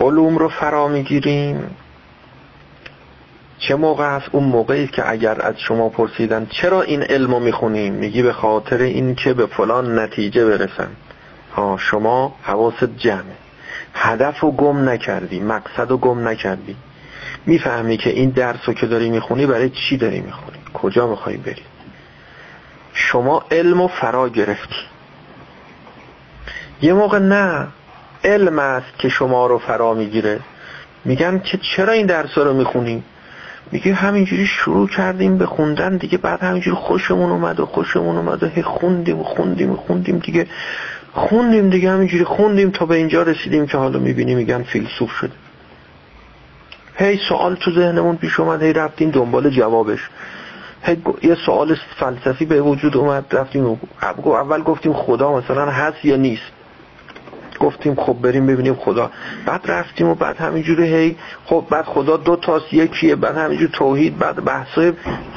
[0.00, 1.76] علوم رو فرا می‌گیریم.
[3.58, 8.22] چه موقع هست؟ اون موقعی که اگر از شما پرسیدن چرا این علمو می‌خونیم؟ میگی
[8.22, 10.88] به خاطر این که به فلان نتیجه برسن.
[10.88, 11.11] ها
[11.78, 13.36] شما حواست جمعه.
[13.94, 16.76] هدف رو گم نکردی مقصد رو گم نکردی.
[17.46, 21.62] می‌فهمی که این درس رو که داری می‌خونی برای چی داری می‌خونی؟ کجا می‌خوای بری؟
[22.92, 24.76] شما علم و فرا گرفتی.
[26.82, 27.68] یه موقع نه
[28.24, 30.40] علم است که شما رو فرا می‌گیره.
[31.04, 33.02] میگن که چرا این درس رو می‌خونی؟
[33.72, 38.46] میگه همینجوری شروع کردیم به خوندن دیگه بعد همینجوری خوشمون اومد و خوشمون اومد و
[38.46, 40.46] هی خوندیم خوندیم خوندیم دیگه.
[41.12, 45.32] خوندیم دیگه همینجوری خوندیم تا به اینجا رسیدیم که حالا می‌بینی میگن فیلسوف شده.
[46.94, 50.10] هی سوال تو ذهنمون پیش اومد هی رفتیم دنبال جوابش.
[50.82, 53.80] هی یه سوال فلسفی به وجود اومد رفتیم
[54.24, 56.52] اول گفتیم خدا مثلا هست یا نیست.
[57.60, 59.10] گفتیم خب بریم ببینیم خدا.
[59.46, 64.18] بعد رفتیم و بعد همینجوری هی خب بعد خدا دو تاست یکیه بعد همینجور توحید
[64.18, 64.92] بعد بحثای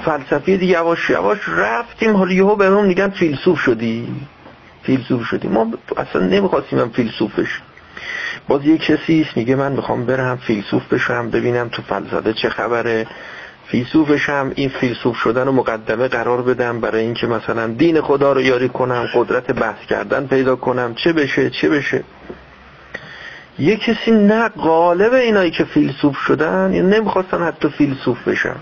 [0.05, 2.15] فلسفی دیگه یواش یواش رفتیم.
[2.15, 4.07] حالا یهو بهمون میگن فیلسوف شدی.
[4.85, 7.61] فیلسوف شدی ما اصلا نمی‌خواستیم هم فیلسوف بشیم
[8.47, 13.07] باز یه کسی میگه من می‌خوام برم فیلسوف بشم ببینم تو فلسفه چه خبره.
[13.67, 18.41] فیلسوفش هم این فیلسوف شدن و مقدمه قرار بدم برای اینکه مثلا دین خدا رو
[18.41, 20.95] یاری کنم قدرت بحث کردن پیدا کنم.
[20.95, 22.03] چه بشه؟ چه بشه؟
[23.59, 28.55] یه کسی نه غالب اینایی که فیلسوف شدن یعنی نمی‌خواستن حتی فیلسوف بشن.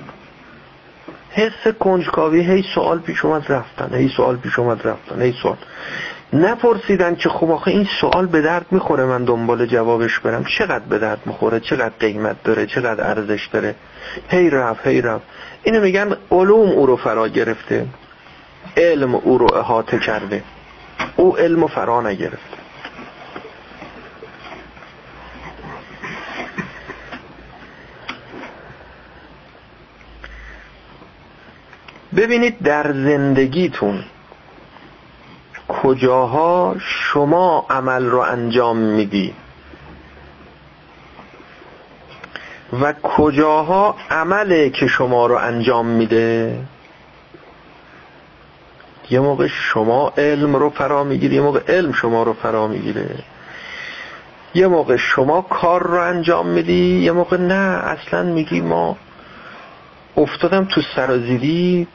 [1.29, 3.95] حس کنجکاوی هی سوال پیش اومد رفتن.
[3.95, 5.21] هی سوال پیش اومد رفتن.
[5.21, 5.57] هی سوال.
[6.33, 10.43] نپرسیدن که خب آخه این سوال به درد می‌خوره من دنبال جوابش برم.
[10.43, 13.75] چقدر به درد می‌خوره؟ چقدر قیمت داره؟ چقدر ارزش داره؟
[14.29, 15.25] هی رفت هی رفت.
[15.63, 17.85] اینو میگن علوم او رو فرا گرفته.
[18.77, 20.43] علم او رو احاطه کرده.
[21.15, 22.57] او علم فرا نگرفته.
[32.15, 34.03] ببینید در زندگیتون
[35.83, 39.33] کجاها شما عمل رو انجام میدی؟
[42.81, 46.59] و کجاها عمله که شما رو انجام میده؟
[49.09, 53.09] یه موقع شما علم رو فرا می‌گیری یه موقع علم شما رو فرا می‌گیره.
[54.53, 58.97] یه موقع شما کار رو انجام میدی یه موقع نه اصلا میگی ما
[60.17, 61.87] افتادم تو سرازیری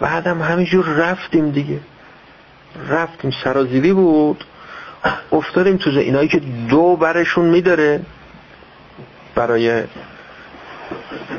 [0.00, 1.80] بعدم همینجور رفتیم دیگه.
[2.88, 4.44] رفتیم سرازیری بود.
[5.32, 8.00] افتادیم تو اینایی که دو برشون میداره
[9.34, 9.84] برای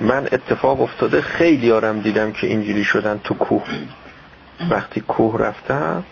[0.02, 1.22] من اتفاق افتاده.
[1.22, 3.64] خیلی آرم دیدم که اینجوری شدن تو کوه.
[4.70, 6.04] وقتی کوه رفتم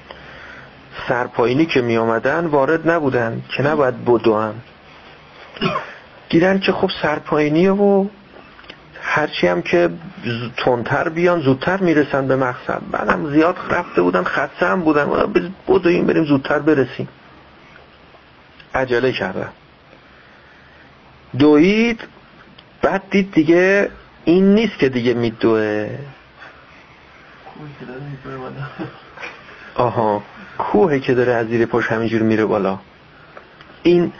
[1.08, 4.56] سرپایینی که می آمدن وارد نبودن که نباید بدوان.
[6.30, 8.06] گیرن که خب سرپایینی و
[9.14, 9.90] هرچی هم که
[10.58, 12.82] تندتر بیان زودتر می‌رسن به مقصد.
[12.92, 15.34] بعدم زیاد رفته بودن خسته هم بودن.
[15.68, 17.08] بدویم بریم زودتر برسیم.
[18.76, 19.50] عجله کردن.
[21.40, 22.00] دوید
[22.82, 23.90] بعد دید دیگه
[24.26, 25.90] این نیست که دیگه میدوه.
[29.76, 30.24] آها.
[30.58, 32.80] کوهی که داره از زیر پاش همینجور میره بالا.
[33.84, 34.14] این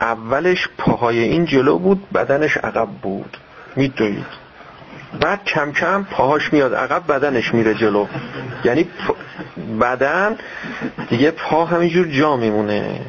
[0.00, 3.36] اولش پاهای این جلو بود بدنش عقب بود.
[3.76, 4.44] میدوید
[5.20, 8.06] بعد کم کم پاهاش میاد عقب بدنش میره جلو.
[8.64, 8.86] یعنی
[9.80, 10.36] بدن
[11.10, 13.00] دیگه پا همینجور جا میمونه.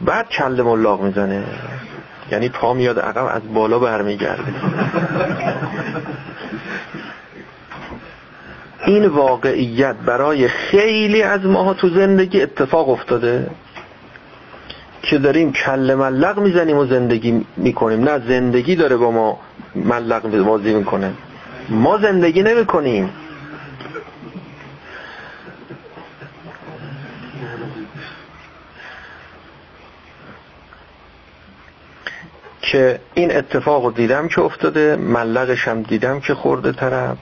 [0.00, 1.44] بعد کل ملاق می‌زنه.
[2.30, 4.54] یعنی پا میاد عقب از بالا برمیگرده.
[8.86, 13.50] این واقعیت برای خیلی از ماها تو زندگی اتفاق افتاده.
[15.10, 18.04] که داریم کل ملق می‌زنیم و زندگی می‌کنیم.
[18.04, 19.40] نه زندگی داره با ما
[19.74, 21.12] ملق بازی می‌کنه.
[21.68, 23.10] ما زندگی نمی‌کنیم.
[32.62, 37.16] که این اتفاق رو دیدم که افتاده ملقش هم دیدم که خورده طرف.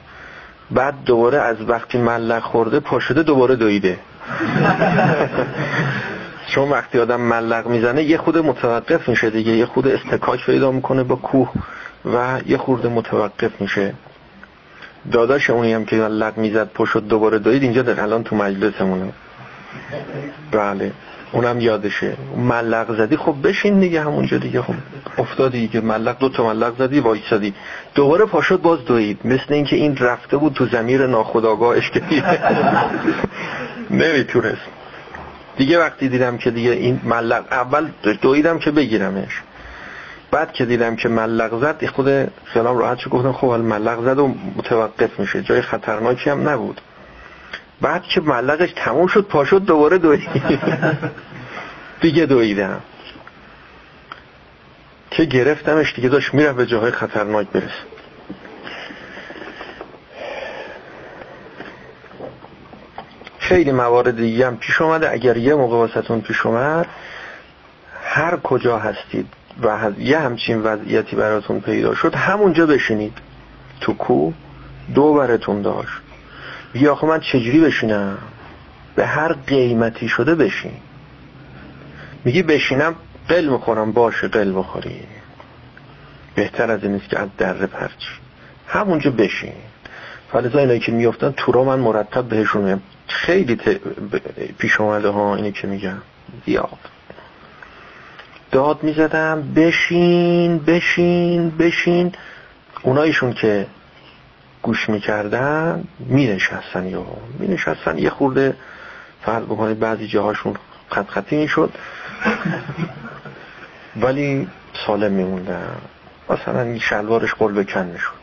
[0.71, 3.99] بعد دوباره از وقتی ملق خورده پاشده دوباره دویده.
[6.49, 9.53] چون وقتی آدم ملق می‌زنه یه خود متوقف میشه دیگه.
[9.53, 11.51] یه خود استکاک پیدا می‌کنه با کوه
[12.15, 13.95] و یه خورده متوقف میشه.
[15.13, 19.13] داداش اونی هم که لق می‌زد پشت دوباره دوید اینجا در الان تو مجلسمونه.
[20.53, 20.93] بله.
[21.33, 22.17] اونم یادشه.
[22.37, 24.63] ملق زدی خب بشین دیگه همونجا دیگه.
[24.63, 24.75] خب
[25.19, 27.55] افتادی که ملق دو تا ملق زدی وایسادی.
[27.95, 29.19] دوباره پاشد باز دوید.
[29.25, 32.03] مثل اینکه این رفته بود تو زمیر ناخداگاهش که
[33.91, 34.78] نمی‌تونست.
[35.59, 37.89] دیگه وقتی دیدم که دیگه این ملق اول
[38.23, 39.43] دویدم که بگیرمش.
[40.31, 43.11] بعد که دیدم که ملق زد خود خیالم راحت شد.
[43.11, 45.43] گفتم خب ملق زد و متوقف میشه.
[45.43, 46.81] جای خطرناکی هم نبود.
[47.81, 50.29] بعد که ملقش تموم شد پاشد دوباره دوید.
[52.03, 52.81] دیگه دویدم.
[55.11, 57.98] که گرفتمش دیگه داشت میره به جاهای خطرناک برسه.
[63.49, 65.13] خیلی موارد دیگه هم پیش اومده.
[65.13, 66.87] اگر یه موقع واسهتون پیش اومد
[68.03, 69.27] هر کجا هستید
[69.63, 73.19] و یه همچین وضعیتی براتون پیدا شد همونجا بشینید.
[73.81, 74.33] تو کو
[74.95, 75.93] دو براتون داشت.
[76.73, 78.19] بیا آخه من چجوری بشینم؟
[78.97, 80.77] به هر قیمتی شده بشین.
[82.25, 82.95] میگی بشینم
[83.29, 83.93] قل می‌خورم.
[83.93, 85.01] باشه قل بخوری.
[86.35, 88.09] بهتر از این نیست که از دره پرچی.
[88.67, 89.53] همونجا بشین.
[90.33, 93.57] فلزا اینایی که میفتن تو را من مرتب بهشون خیلی
[94.59, 95.99] پیش اومده ها اینی که میگم
[96.47, 96.79] زیاد.
[98.51, 102.15] داد می‌زدم بشین بشین بشین.
[102.83, 103.67] اونایشون که
[104.63, 107.05] گوش می‌کردن مینشستن یا
[107.39, 107.99] مینشستن.
[107.99, 108.57] یه خورده
[109.23, 110.55] فرض بکنید بعضی جاهاشون
[110.91, 111.73] خط خطی می‌شد.
[114.03, 114.49] ولی
[114.87, 115.77] سالم میموندن.
[116.31, 118.19] مثلا این شلوارش قل بکن می‌شد.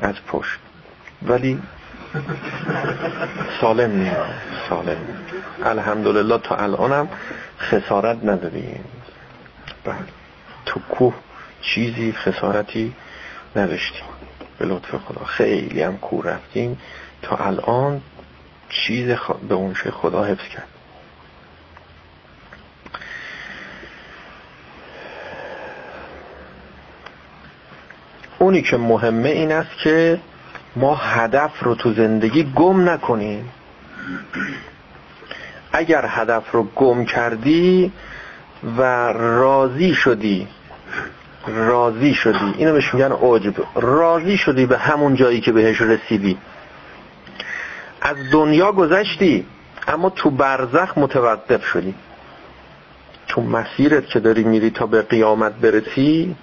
[0.00, 0.58] از پشت.
[1.22, 1.62] ولی
[3.60, 4.16] سالم نیست
[4.68, 4.96] سالم.
[5.64, 7.08] الحمدلله تا الانم
[7.58, 8.84] خسارت نداریم.
[9.84, 9.94] بله.
[10.66, 11.14] تو کوه
[11.62, 12.92] چیزی خسارتی
[13.56, 14.04] نداشتیم.
[14.58, 15.24] به لطف خدا.
[15.24, 16.78] خیلی هم کور رفتیم.
[17.22, 18.00] تا الان
[18.68, 19.16] چیز
[19.48, 20.68] به اونشه خدا حفظ کرد.
[28.38, 30.20] اونی که مهمه این است که
[30.76, 33.48] ما هدف رو تو زندگی گم نکنیم.
[35.72, 37.92] اگر هدف رو گم کردی
[38.76, 40.48] و راضی شدی
[41.46, 42.54] راضی شدی.
[42.58, 46.38] اینو بهش میگن عجب راضی شدی به همون جایی که بهش رسیدی.
[48.00, 49.46] از دنیا گذشتی
[49.88, 51.94] اما تو برزخ متوقف شدی.
[53.28, 56.36] تو مسیرت که داری میری تا به قیامت برسی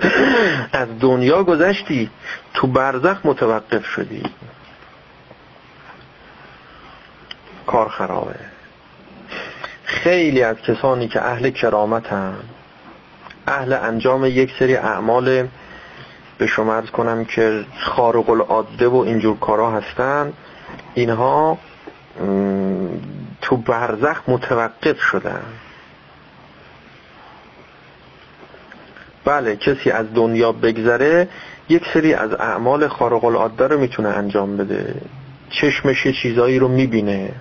[0.72, 2.10] از دنیا گذشتی
[2.54, 4.22] تو برزخ متوقف شدی.
[7.66, 8.34] کار خرابه.
[9.84, 12.34] خیلی از کسانی که اهل کرامت هم
[13.46, 15.48] اهل انجام یک سری اعمال
[16.38, 20.32] به شما ارز کنم که خارق العاده و اینجور کارا هستن
[20.94, 21.58] اینها
[23.42, 25.42] تو برزخ متوقف شدن.
[29.26, 31.28] بله کسی از دنیا بگذره
[31.68, 34.94] یک سری از اعمال خارق العاده رو می‌تونه انجام بده.
[35.50, 37.32] چشمش یه چیزایی رو می‌بینه.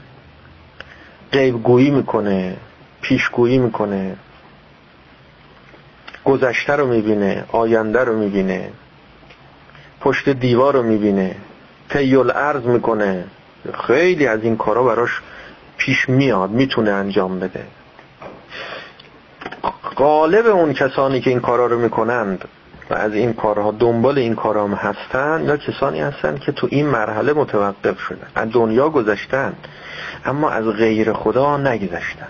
[1.31, 2.57] غیبگویی می‌کنه
[3.01, 4.15] پیشگویی می‌کنه.
[6.25, 8.69] گذشته رو می‌بینه آینده رو می‌بینه.
[10.01, 11.35] پشت دیوار رو می‌بینه.
[11.89, 13.25] تیل ارز می‌کنه.
[13.87, 15.21] خیلی از این کارا براش
[15.77, 17.63] پیش میاد می‌تونه انجام بده.
[19.97, 22.47] غالب اون کسانی که این کارا رو می‌کنند
[22.89, 27.33] و از این کارها دنبال این کارها هستن یا کسانی هستن که تو این مرحله
[27.33, 29.53] متوقف شدن از دنیا گذشتن
[30.25, 32.27] اما از غیر خدا نگذشتن.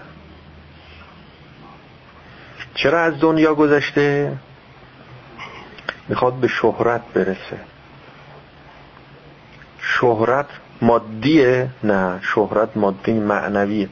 [2.76, 4.38] چرا از دنیا گذشته؟
[6.10, 7.60] می‌خواد به شهرت برسه.
[9.80, 10.48] شهرت
[10.82, 13.90] مادیه نه شهرت مادی معنویه.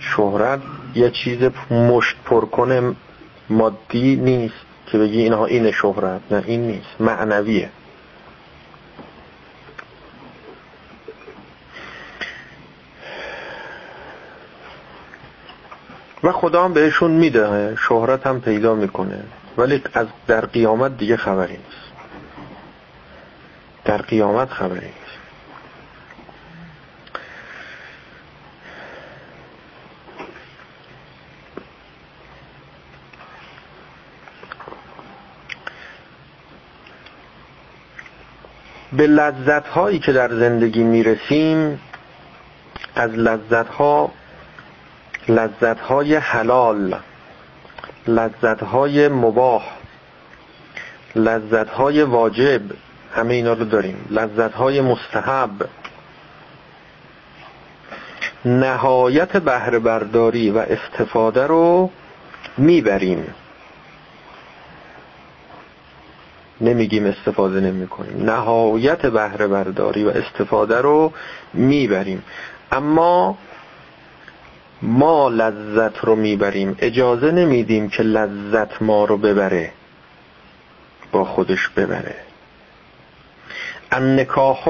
[0.00, 0.60] شهرت
[0.94, 2.94] یه چیز مشت پرکنه
[3.50, 7.00] مادی نیست که بگی اینها این شهرت نه این نیست.
[7.00, 7.70] معنویه.
[16.22, 19.24] و خدا هم بهشون میده شهرت هم پیدا می‌کنه.
[19.58, 21.92] ولی از در قیامت دیگه خبری نیست.
[23.84, 25.05] در قیامت خبری نیست.
[38.92, 41.80] به لذت هایی که در زندگی می‌رسیم
[42.94, 44.12] از لذت ها
[45.28, 46.98] لذت های حلال
[48.06, 49.62] لذت های مباح
[51.16, 52.60] لذت های واجب
[53.14, 54.06] همه اینا رو داریم.
[54.10, 55.50] لذت های مستحب.
[58.44, 61.90] نهایت بهره برداری و استفاده رو
[62.58, 63.34] می‌بریم.
[66.60, 71.12] نمیگیم استفاده نمی کنیم نهایت بهره برداری و استفاده رو
[71.54, 72.22] می‌بریم.
[72.72, 73.38] اما
[74.82, 76.76] ما لذت رو می‌بریم.
[76.78, 79.72] اجازه نمیدیم که لذت ما رو ببره
[81.12, 82.14] با خودش ببره.
[83.92, 84.64] النکاح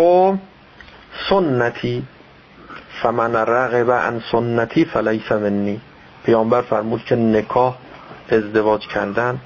[1.29, 2.03] سنتی
[3.03, 5.81] فمن رغب عن سنتی فلیس منی.
[6.25, 7.77] پیامبر فرمود که نکاح
[8.31, 9.41] ازدواج کردن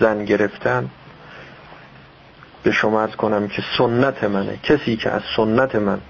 [0.00, 0.90] زن گرفتن
[2.64, 4.58] به شما ارز کنم که سنت منه.
[4.62, 6.00] کسی که از سنت من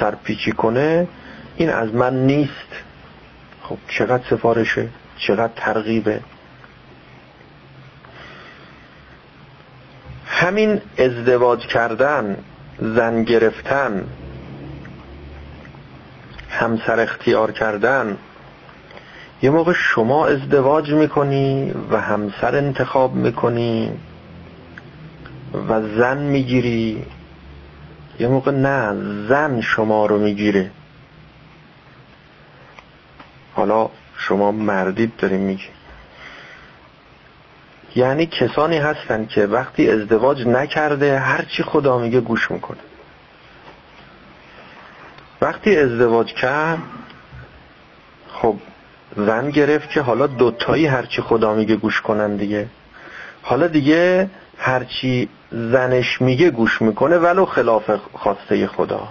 [0.00, 1.08] سرپیچی کنه
[1.56, 2.70] این از من نیست.
[3.62, 4.88] خب چقدر سفارشه؟
[5.18, 6.20] چقدر ترغیبه؟
[10.26, 12.36] همین ازدواج کردن
[12.78, 14.04] زن گرفتن
[16.50, 18.18] همسر اختیار کردن
[19.42, 23.92] یه موقع شما ازدواج می‌کنی و همسر انتخاب می‌کنی.
[25.54, 27.06] و زن می‌گیری.
[28.18, 28.94] یه موقع نه
[29.28, 30.70] زن شما رو می‌گیره.
[33.54, 35.68] حالا شما مردید داریم میگی.
[37.96, 42.80] یعنی کسانی هستن که وقتی ازدواج نکرده هرچی خدا میگه گوش می‌کنه.
[45.40, 46.78] وقتی ازدواج کرد
[48.28, 48.56] خب
[49.16, 52.68] زن گرفت که حالا دوتایی هرچی خدا میگه گوش کنن دیگه.
[53.42, 59.08] حالا دیگه هرچی زنش میگه گوش می‌کنه ولو خلاف خواسته خدا.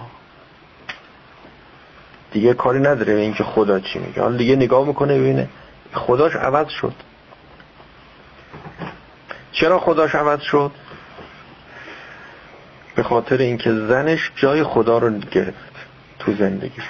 [2.32, 4.22] دیگه کاری نداره به اینکه خدا چی میگه.
[4.22, 5.48] حالا دیگه نگاه می‌کنه ببینه
[5.92, 6.94] خداش عوض شد.
[9.52, 10.70] چرا خداش عوض شد؟
[12.94, 15.74] به خاطر اینکه زنش جای خدا رو گرفت
[16.18, 16.84] تو زندگیش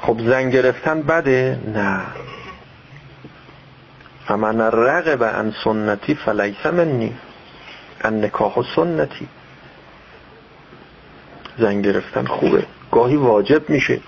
[0.00, 2.00] خب زن گرفتن بده؟ نه.
[4.26, 7.14] فمن رغب عن سنتی فلیس منی.
[8.04, 9.28] ان نکاح سنتی.
[11.58, 12.66] زن گرفتن خوبه.
[12.92, 14.00] گاهی واجب میشه.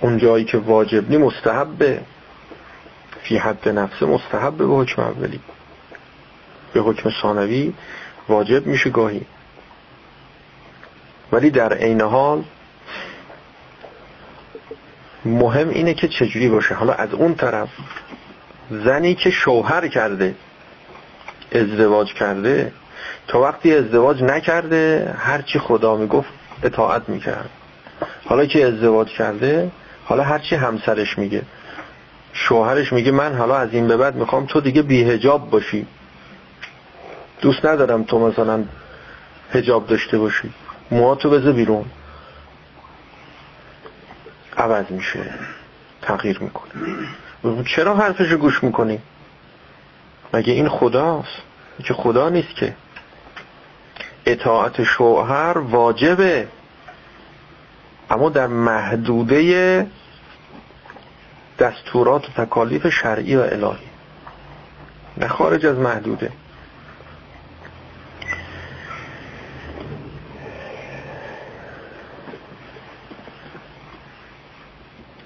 [0.00, 2.00] اون جایی که واجب نی مستحبه.
[3.22, 5.40] فی حد نفس مستحبه به حکم اولی.
[6.72, 7.74] به حکم ثانوی
[8.28, 9.22] واجب میشه گاهی.
[11.32, 12.44] ولی در عین حال
[15.24, 16.74] مهم اینه که چجوری باشه.
[16.74, 17.68] حالا از اون طرف
[18.70, 20.34] زنی که شوهر کرده
[21.52, 22.72] ازدواج کرده
[23.28, 26.28] تا وقتی ازدواج نکرده هرچی خدا می‌گفت
[26.62, 27.50] اطاعت می‌کرد.
[28.24, 29.70] حالا که ازدواج کرده
[30.04, 31.42] حالا هرچی همسرش میگه.
[32.32, 35.86] شوهرش میگه من حالا از این به بعد می‌خوام تو دیگه بیهجاب باشی.
[37.40, 38.64] دوست ندارم تو مثلا
[39.52, 40.50] هجاب داشته باشی.
[40.90, 41.84] موهاتو بذار بیرون.
[44.56, 45.20] عوض میشه.
[46.02, 47.64] تغییر می‌کنه.
[47.76, 48.98] چرا حرفشو گوش می‌کنی؟
[50.34, 51.42] مگه این خداست؟
[51.84, 52.74] که خدا نیست که؟
[54.26, 56.48] اطاعت شوهر واجبه.
[58.10, 59.86] اما در محدوده
[61.58, 63.88] دستورات و تکالیف شرعی و الهی.
[65.16, 66.32] نه خارج از محدوده.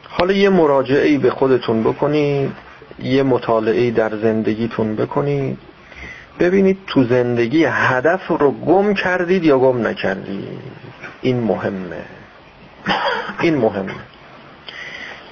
[0.08, 2.52] حالا یه مراجعه به خودتون بکنید.
[3.02, 5.58] یه مطالعه در زندگیتون بکنید.
[6.38, 10.58] ببینید تو زندگی هدف رو گم کردید یا گم نکردید.
[11.22, 12.02] این مهمه.
[13.40, 13.94] این مهمه.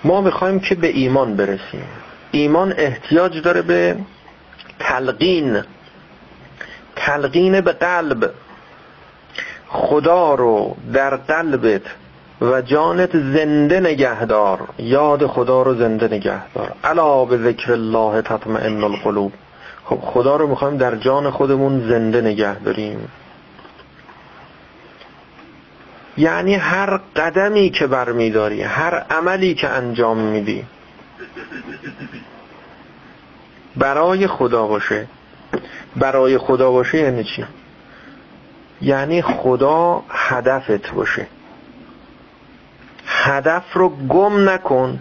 [0.05, 1.87] ما می‌خوایم که به ایمان برسیم.
[2.31, 3.97] ایمان احتیاج داره به
[4.79, 5.63] تلقین.
[6.97, 8.31] تلقین به قلب.
[9.69, 11.83] خدا رو در قلبت
[12.41, 14.69] و جانت زنده نگهدار.
[14.79, 16.73] یاد خدا رو زنده نگهدار.
[16.85, 19.33] علا به ذکر الله تطمئن القلوب.
[19.85, 23.09] خب خدا رو می‌خوایم در جان خودمون زنده نگه داریم.
[26.17, 30.65] یعنی هر قدمی که برمیداری هر عملی که انجام میدی
[33.77, 35.07] برای خدا باشه.
[35.97, 37.45] برای خدا باشه یعنی چی؟
[38.83, 41.27] یعنی خدا هدفت باشه.
[43.23, 45.01] هدف رو گم نکن.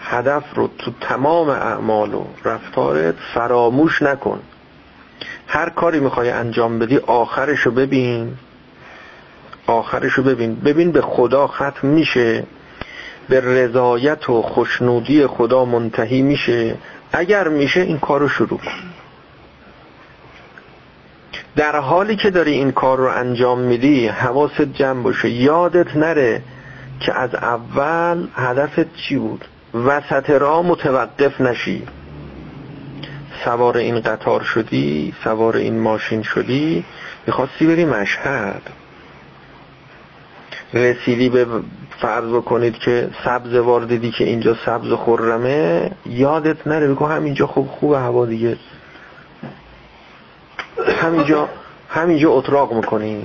[0.00, 4.40] هدف رو تو تمام اعمال و رفتارت فراموش نکن.
[5.46, 8.36] هر کاری می‌خوای انجام بدی آخرش رو ببین.
[9.66, 10.54] آخرش رو ببین.
[10.54, 12.44] ببین به خدا ختم میشه.
[13.28, 16.76] به رضایت و خوشنودی خدا منتهی میشه.
[17.12, 18.72] اگر میشه این کار رو شروع کن.
[21.56, 25.30] در حالی که داری این کار رو انجام میدی حواست جمع باشه.
[25.30, 26.42] یادت نره
[27.00, 29.44] که از اول هدفت چی بود؟
[29.74, 31.82] وسط را متوقف نشی.
[33.44, 36.84] سوار این قطار شدی سوار این ماشین شدی
[37.26, 38.62] می‌خواستی بری مشهد.
[40.74, 41.46] رسیدی به
[42.00, 47.68] فرض کنید که سبز وار دیدی که اینجا سبز خرمه یادت نره بگو همینجا خوب
[47.68, 48.56] خوب هوا دیگه.
[51.02, 51.48] همینجا
[51.88, 53.22] همینجا اتراق می‌کنی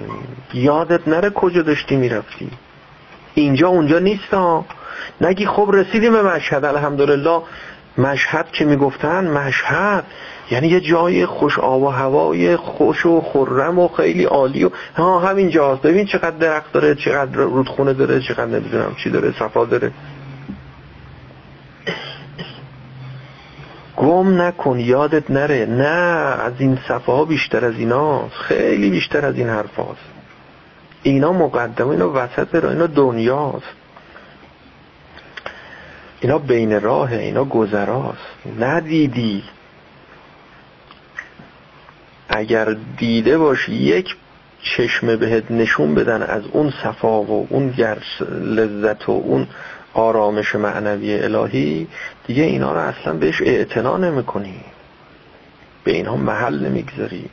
[0.54, 2.50] یادت نره کجا داشتی می‌رفتی.
[3.34, 4.66] اینجا اونجا نیست ها.
[5.22, 6.66] نگی خب رسیدیم به مشهد.
[6.66, 7.42] الحمدلله
[7.98, 10.04] مشهد که می‌گفتن مشهد.
[10.52, 15.20] یعنی یه جای خوش آب و هوای خوش و خرم و خیلی عالی و ها
[15.20, 15.82] همین جاست.
[15.82, 19.92] ببین چقدر درخت داره چقدر رودخونه داره چقدر نمی‌دونم چی داره صفا داره.
[23.98, 25.66] گم نکن یادت نره.
[25.66, 25.86] نه
[26.46, 28.36] از این صفا بیشتر از ایناست.
[28.36, 30.11] خیلی بیشتر از این حرف هاست.
[31.04, 33.66] اینا مقدمه اینا وسط را اینا دنیاست.
[36.22, 38.58] اینا بین راهه اینا گذراست.
[38.60, 39.44] ندیدی.
[42.30, 44.16] اگر دیده باشی یک
[44.64, 47.74] چشمه بهت نشون بدن از اون صفا و اون
[48.32, 49.48] لذت و اون
[49.94, 51.88] آرامش معنوی الهی
[52.28, 54.60] دیگه اینا رو اصلا بهش اعتنا نمی‌کنی.
[55.84, 57.30] به اینها محل نمی‌گذاری.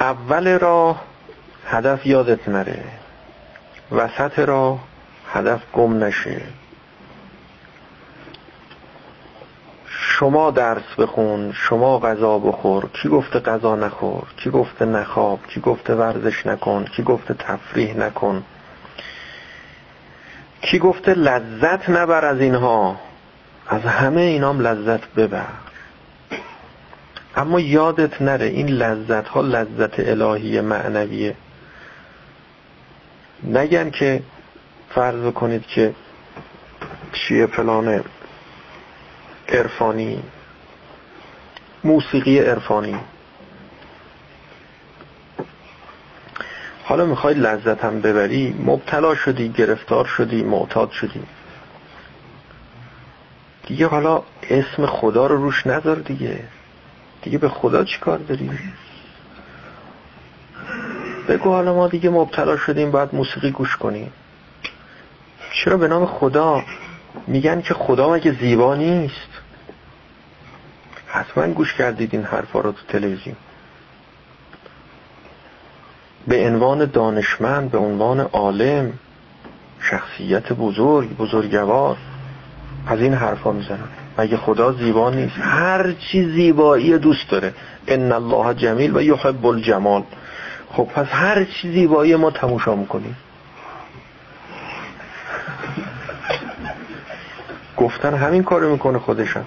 [0.00, 1.09] اول راه
[1.70, 2.84] هدف یادت نره.
[3.92, 4.78] وسط راه
[5.32, 6.42] هدف گم نشه.
[9.86, 12.90] شما درس بخون شما غذا بخور.
[13.02, 18.42] کی گفته غذا نخور؟ کی گفته نخواب؟ کی گفته ورزش نکن؟ کی گفته تفریح نکن؟
[20.60, 22.96] کی گفته لذت نبر از اینها؟
[23.68, 25.46] از همه اینام لذت ببر.
[27.36, 31.34] اما یادت نره این لذت ها لذت الهی معنویه.
[33.44, 34.22] نگن که
[34.94, 35.94] فرض کنید که
[37.12, 38.04] چیه فلانه
[39.48, 40.22] عرفانی
[41.84, 42.96] موسیقی عرفانی.
[46.84, 51.22] حالا می‌خوای لذت هم ببری مبتلا شدی گرفتار شدی معتاد شدی.
[53.66, 56.44] دیگه حالا اسم خدا رو روش نذار دیگه.
[57.22, 58.50] دیگه به خدا چی کار داری؟
[61.30, 64.12] بگو حالا ما دیگه مبتلا شدیم باید موسیقی گوش کنیم.
[65.52, 66.62] چرا به نام خدا
[67.26, 69.28] میگن که خدا مگه زیبا نیست؟
[71.06, 73.36] حتما گوش کردید این حرفا رو تو تلویزیون.
[76.26, 78.92] به عنوان دانشمند به عنوان عالم
[79.80, 81.96] شخصیت بزرگ بزرگوار
[82.86, 87.54] از این حرفا می‌زنن مگه خدا زیبا نیست؟ هر چی زیبایی دوست داره.
[87.86, 90.02] ان الله جمیل و یحب الجمال.
[90.72, 93.16] خب پس هر چی زیبایی ما تماشا می‌کنیم.
[97.76, 99.46] گفتن همین کارو می‌کنه خودشم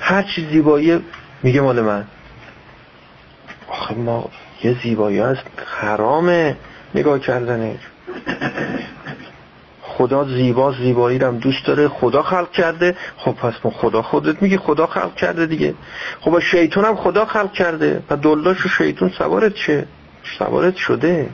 [0.00, 1.04] هر چی زیبایی
[1.42, 2.04] میگه مال من.
[3.68, 4.30] آخه ما
[4.64, 6.56] یه زیبایی هست حرامه
[6.94, 7.80] نگاه کردنش.
[9.98, 11.88] خدا زیبا زیبایی رو دوست داره.
[11.88, 12.96] خدا خلق کرده.
[13.16, 15.74] خب پس ما خدا خودت میگی خدا خلق کرده دیگه.
[16.20, 18.02] خب شیطان هم خدا خلق کرده.
[18.10, 19.86] و دلاش و شیطون سوارت چه
[20.38, 21.28] سوارت شده.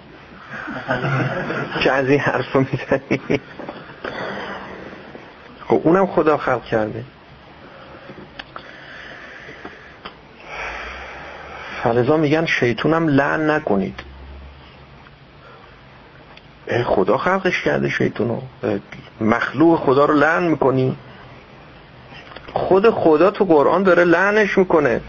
[1.83, 3.41] که از این حرف رو می‌زنی.
[5.69, 7.05] خب اونم خدا خلق کرده.
[11.83, 14.14] فلزا میگن شیطونم لعن نکنید.
[16.87, 18.41] خدا خلقش کرده شیطونو
[19.21, 20.97] مخلوق خدا رو لعن می‌کنی.
[22.53, 25.01] خود خدا تو قرآن داره لعنش می‌کنه.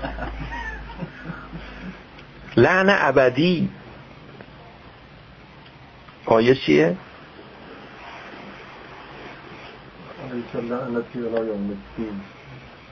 [2.57, 3.69] لعن ابدی.
[6.25, 6.97] آیه چیه؟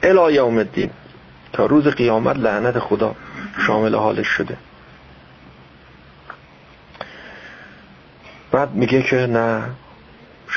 [0.03, 0.89] الى یوم الدین.
[1.53, 3.15] تا روز قیامت لعنت خدا
[3.67, 4.57] شامل حالش شده.
[8.53, 9.63] بعد میگه که نه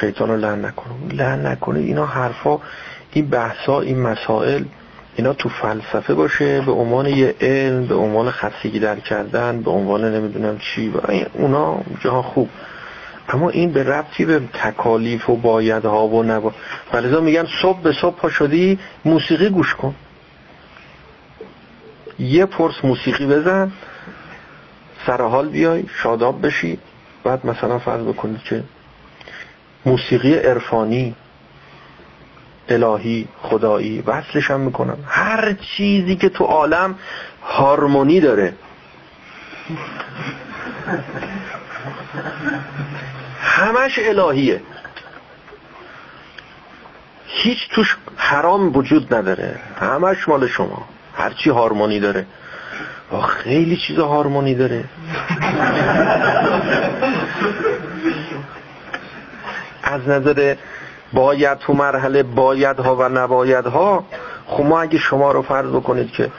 [0.01, 2.59] شیطان رو لعن نکنه لعن نکنه اینا حرفا
[3.12, 4.64] این بحثا این مسائل
[5.16, 10.14] اینا تو فلسفه باشه به عنوان یه علم به عنوان خستگی در کردن به عنوان
[10.14, 10.94] نمی‌دونم چی.
[11.32, 12.49] اونا جاها خوب.
[13.28, 16.53] اما این به ربطی به تکالیف و بایدها و نبا
[16.92, 19.94] فلزا میگن صبح به صبح پا شدی موسیقی گوش کن.
[22.18, 23.72] یه پرس موسیقی بزن
[25.07, 26.78] سرحال بیای شاداب بشی.
[27.27, 28.64] بعد مثلا فرض بکنید که
[29.87, 31.14] موسیقی عرفانی
[32.68, 34.97] الهی خدایی وصلش هم می‌کنن.
[35.07, 36.99] هر چیزی که تو عالم
[37.43, 38.55] هارمونی داره.
[43.41, 44.61] همش الهیه.
[47.27, 49.61] هیچ توش حرام وجود نداره.
[49.81, 50.89] همش مال شما.
[51.16, 52.27] هرچی هارمونی داره.
[53.11, 54.84] خیلی چیزا هارمونی داره.
[59.82, 60.57] از نظر
[61.12, 64.04] باید تو مرحله باید ها و نباید ها
[64.46, 66.30] خب ما اگه شما رو فرض بکنید که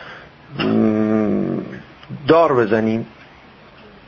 [2.28, 3.08] دار بزنیم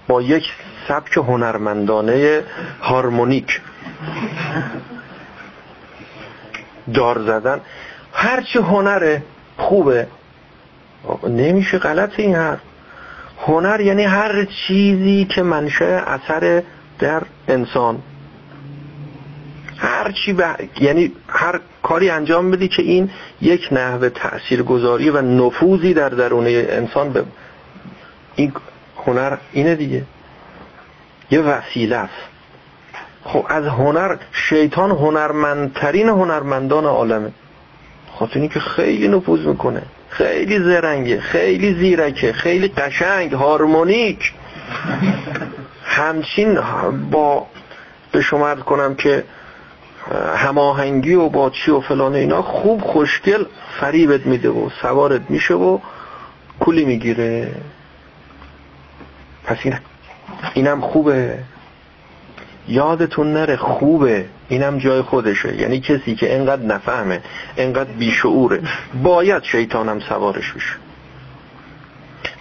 [0.07, 0.43] با یک
[0.87, 2.43] سبک هنرمندانه
[2.81, 3.61] هارمونیک.
[6.93, 7.61] دار زدن
[8.13, 9.23] هرچی هنره
[9.57, 10.07] خوبه.
[11.29, 12.57] نمیشه غلط این هر
[13.41, 16.63] هنر یعنی هر چیزی که منشه اثر
[16.99, 18.01] در انسان.
[19.77, 20.37] هر چی
[20.79, 23.09] یعنی هر کاری انجام بدی که این
[23.41, 27.23] یک نحوه تاثیرگذاری و نفوذی در درونه انسان به
[28.35, 28.53] این
[29.05, 30.03] هنر اینه دیگه.
[31.31, 32.13] یه وسیله است
[33.23, 37.31] خب از هنر شیطان هنرمندترین هنرمندان عالمه.
[38.19, 39.81] خاطر که خیلی نفوذ می‌کنه.
[40.09, 44.33] خیلی زرنگه خیلی زیرکه خیلی قشنگ هارمونیک.
[45.83, 46.59] همچین
[47.11, 47.47] با
[48.11, 49.23] به شما کنم که
[50.35, 53.45] هماهنگی و با چی و فلان اینا خوب خوشگل
[53.79, 55.79] فریبت میده و سوارت میشه و
[56.59, 57.51] کلی می‌گیره.
[59.45, 59.75] پس این
[60.53, 61.39] اینم خوبه.
[62.67, 64.25] یادتون نره خوبه.
[64.49, 65.61] اینم جای خودشه.
[65.61, 67.21] یعنی کسی که انقدر نفهمه
[67.57, 68.61] انقدر بیشعوره
[69.03, 70.75] باید شیطانم سوارش بشه.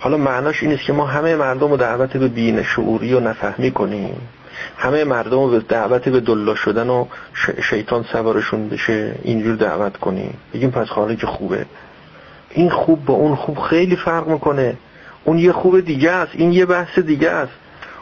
[0.00, 3.70] حالا معناش این است که ما همه مردم رو دعوت به بین شعوری و نفهمی
[3.70, 4.20] کنیم.
[4.78, 7.06] همه مردم رو به دعوت به دلا شدن و
[7.70, 10.34] شیطان سوارشون بشه اینجور دعوت کنیم.
[10.54, 10.86] بگیم پس
[11.20, 11.66] که خوبه.
[12.50, 14.76] این خوب با اون خوب خیلی فرق می‌کنه.
[15.24, 17.52] اون یه خوب دیگه است این یه بحث دیگه است.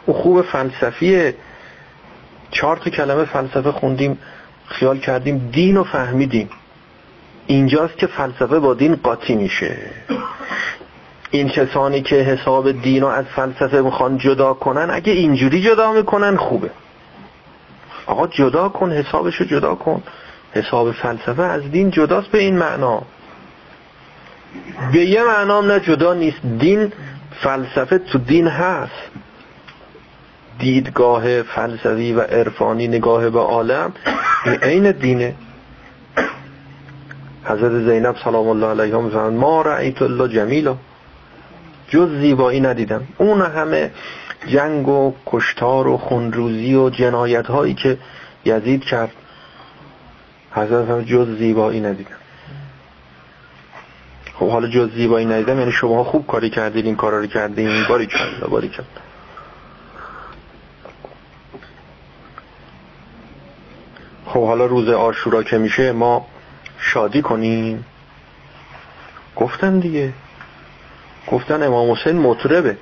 [0.05, 1.35] اون خوب فلسفیه.
[2.51, 4.17] چهار تا کلمه فلسفه خوندیم
[4.67, 6.49] خیال کردیم دین رو فهمیدیم.
[7.47, 9.77] اینجاست که فلسفه با دین قاطی میشه.
[11.31, 16.37] این کسانی که حساب دین رو از فلسفه می‌خوان جدا کنن اگه اینجوری جدا می‌کنن
[16.37, 16.69] خوبه.
[18.05, 20.03] آقا جدا کن حسابشو جدا کن.
[20.53, 23.01] حساب فلسفه از دین جداست به این معنا.
[24.93, 26.41] به یه معنا نه جدا نیست.
[26.59, 26.91] دین
[27.41, 28.91] فلسفه تو دین هست.
[30.59, 33.93] دیدگاه فلسفی و عرفانی نگاه به عالم
[34.45, 35.35] این عین دینه.
[37.43, 40.75] حضرت زینب سلام الله علیها می‌فهمند ما رأیت الله جمیلا.
[41.89, 43.07] جز زیبایی ندیدم.
[43.17, 43.91] اون همه
[44.47, 47.97] جنگ و کشتار و خونروزی و جنایت هایی که
[48.45, 49.11] یزید کرد
[50.51, 52.15] حضرت هم جز زیبایی ندیدم.
[54.33, 58.07] خب حالا جز زیبایی ندیدم یعنی شما خوب کاری کردید این کارا رو کردین باری
[58.07, 58.85] کرد باری کرد
[64.37, 66.25] خب حالا روز آشورا که میشه ما
[66.79, 67.85] شادی کنیم.
[69.35, 70.13] گفتن دیگه.
[71.27, 72.77] گفتن امام حسین مطربه.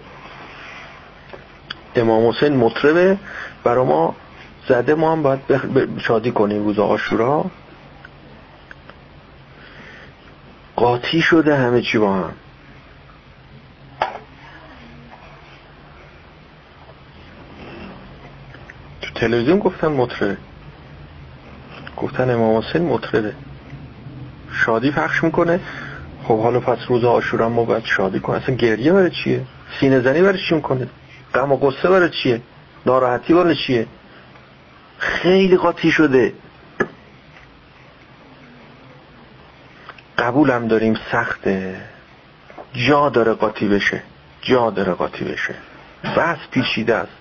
[1.96, 3.18] امام حسین مطربه.
[3.64, 4.16] برای ما
[4.68, 5.40] زده ما هم باید
[6.00, 7.46] شادی کنیم روز آشورا.
[10.76, 12.34] قاطی شده همه چی با هم.
[19.02, 20.38] تو تلویزیون گفتن مطربه.
[22.06, 23.34] گفتن امام حسین مطربه
[24.52, 25.60] شادی پخش می‌کنه.
[26.24, 29.42] خب حالا پس روز آشورا ما باید شادی کنیم اصلا گریه برای چیه؟
[29.80, 30.88] سینه زنی برای چی می‌کنه؟
[31.34, 32.42] غم و قصه برای چیه؟
[32.86, 33.88] ناراحتی برای چیه؟
[34.98, 36.34] خیلی قاطی شده.
[40.18, 41.82] قبولم داریم سخته.
[42.74, 44.02] جا داره قاطی بشه.
[44.42, 45.56] جا داره قاطی بشه.
[46.18, 47.12] بس پیچیده است.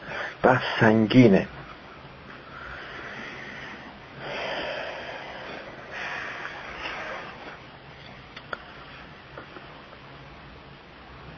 [0.45, 1.47] بس سنگینه.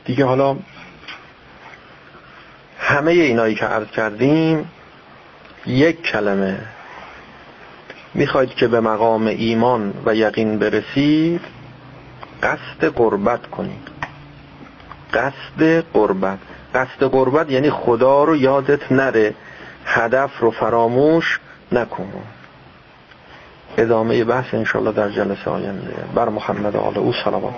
[0.06, 0.56] دیگه حالا
[2.78, 4.70] همه اینایی که عرض کردیم
[5.66, 6.58] یک کلمه.
[8.14, 11.40] می‌خواید که به مقام ایمان و یقین برسید
[12.42, 13.88] قصد قربت کنید.
[15.12, 16.38] قصد قربت.
[16.74, 19.34] قصد قربت یعنی خدا رو یادت نره
[19.84, 21.40] هدف رو فراموش
[21.72, 22.12] نکن.
[23.78, 25.94] ادامه بحث انشالله در جلسه آینده.
[26.14, 27.54] بر محمد آل او صلوات